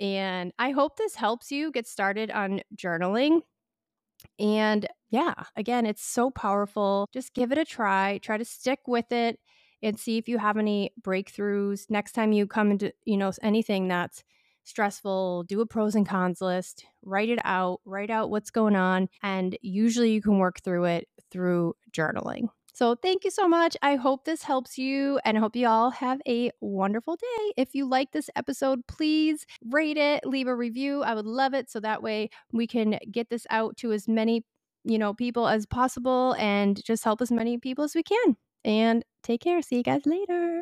and 0.01 0.51
I 0.57 0.71
hope 0.71 0.97
this 0.97 1.13
helps 1.13 1.51
you 1.51 1.71
get 1.71 1.87
started 1.87 2.31
on 2.31 2.61
journaling. 2.75 3.41
And 4.39 4.87
yeah, 5.11 5.33
again, 5.55 5.85
it's 5.85 6.03
so 6.03 6.31
powerful. 6.31 7.07
Just 7.13 7.33
give 7.33 7.51
it 7.51 7.57
a 7.57 7.65
try, 7.65 8.17
try 8.19 8.37
to 8.37 8.45
stick 8.45 8.79
with 8.87 9.11
it 9.11 9.39
and 9.83 9.99
see 9.99 10.17
if 10.17 10.27
you 10.27 10.37
have 10.37 10.57
any 10.57 10.91
breakthroughs. 11.01 11.89
Next 11.89 12.13
time 12.13 12.31
you 12.31 12.47
come 12.47 12.71
into, 12.71 12.93
you 13.05 13.17
know, 13.17 13.31
anything 13.43 13.87
that's 13.87 14.23
stressful, 14.63 15.43
do 15.43 15.59
a 15.61 15.65
pros 15.65 15.95
and 15.95 16.07
cons 16.07 16.41
list, 16.41 16.85
write 17.03 17.29
it 17.29 17.39
out, 17.43 17.81
write 17.85 18.09
out 18.09 18.29
what's 18.29 18.51
going 18.51 18.75
on, 18.75 19.09
and 19.21 19.57
usually 19.61 20.11
you 20.11 20.21
can 20.21 20.37
work 20.37 20.61
through 20.61 20.85
it 20.85 21.07
through 21.31 21.75
journaling. 21.91 22.47
So, 22.73 22.95
thank 22.95 23.25
you 23.25 23.31
so 23.31 23.49
much. 23.49 23.75
I 23.81 23.95
hope 23.95 24.23
this 24.23 24.43
helps 24.43 24.77
you 24.77 25.19
and 25.25 25.37
I 25.37 25.41
hope 25.41 25.57
you 25.57 25.67
all 25.67 25.91
have 25.91 26.21
a 26.25 26.51
wonderful 26.61 27.17
day. 27.17 27.53
If 27.57 27.75
you 27.75 27.85
like 27.87 28.11
this 28.11 28.29
episode, 28.35 28.87
please 28.87 29.45
rate 29.69 29.97
it, 29.97 30.25
leave 30.25 30.47
a 30.47 30.55
review. 30.55 31.03
I 31.03 31.13
would 31.13 31.25
love 31.25 31.53
it 31.53 31.69
so 31.69 31.81
that 31.81 32.01
way 32.01 32.29
we 32.53 32.67
can 32.67 32.97
get 33.11 33.29
this 33.29 33.45
out 33.49 33.75
to 33.77 33.91
as 33.91 34.07
many, 34.07 34.45
you 34.83 34.97
know, 34.97 35.13
people 35.13 35.47
as 35.47 35.65
possible 35.65 36.35
and 36.39 36.83
just 36.83 37.03
help 37.03 37.21
as 37.21 37.31
many 37.31 37.57
people 37.57 37.83
as 37.83 37.95
we 37.95 38.03
can. 38.03 38.37
And 38.63 39.03
take 39.23 39.41
care. 39.41 39.61
See 39.61 39.77
you 39.77 39.83
guys 39.83 40.05
later. 40.05 40.59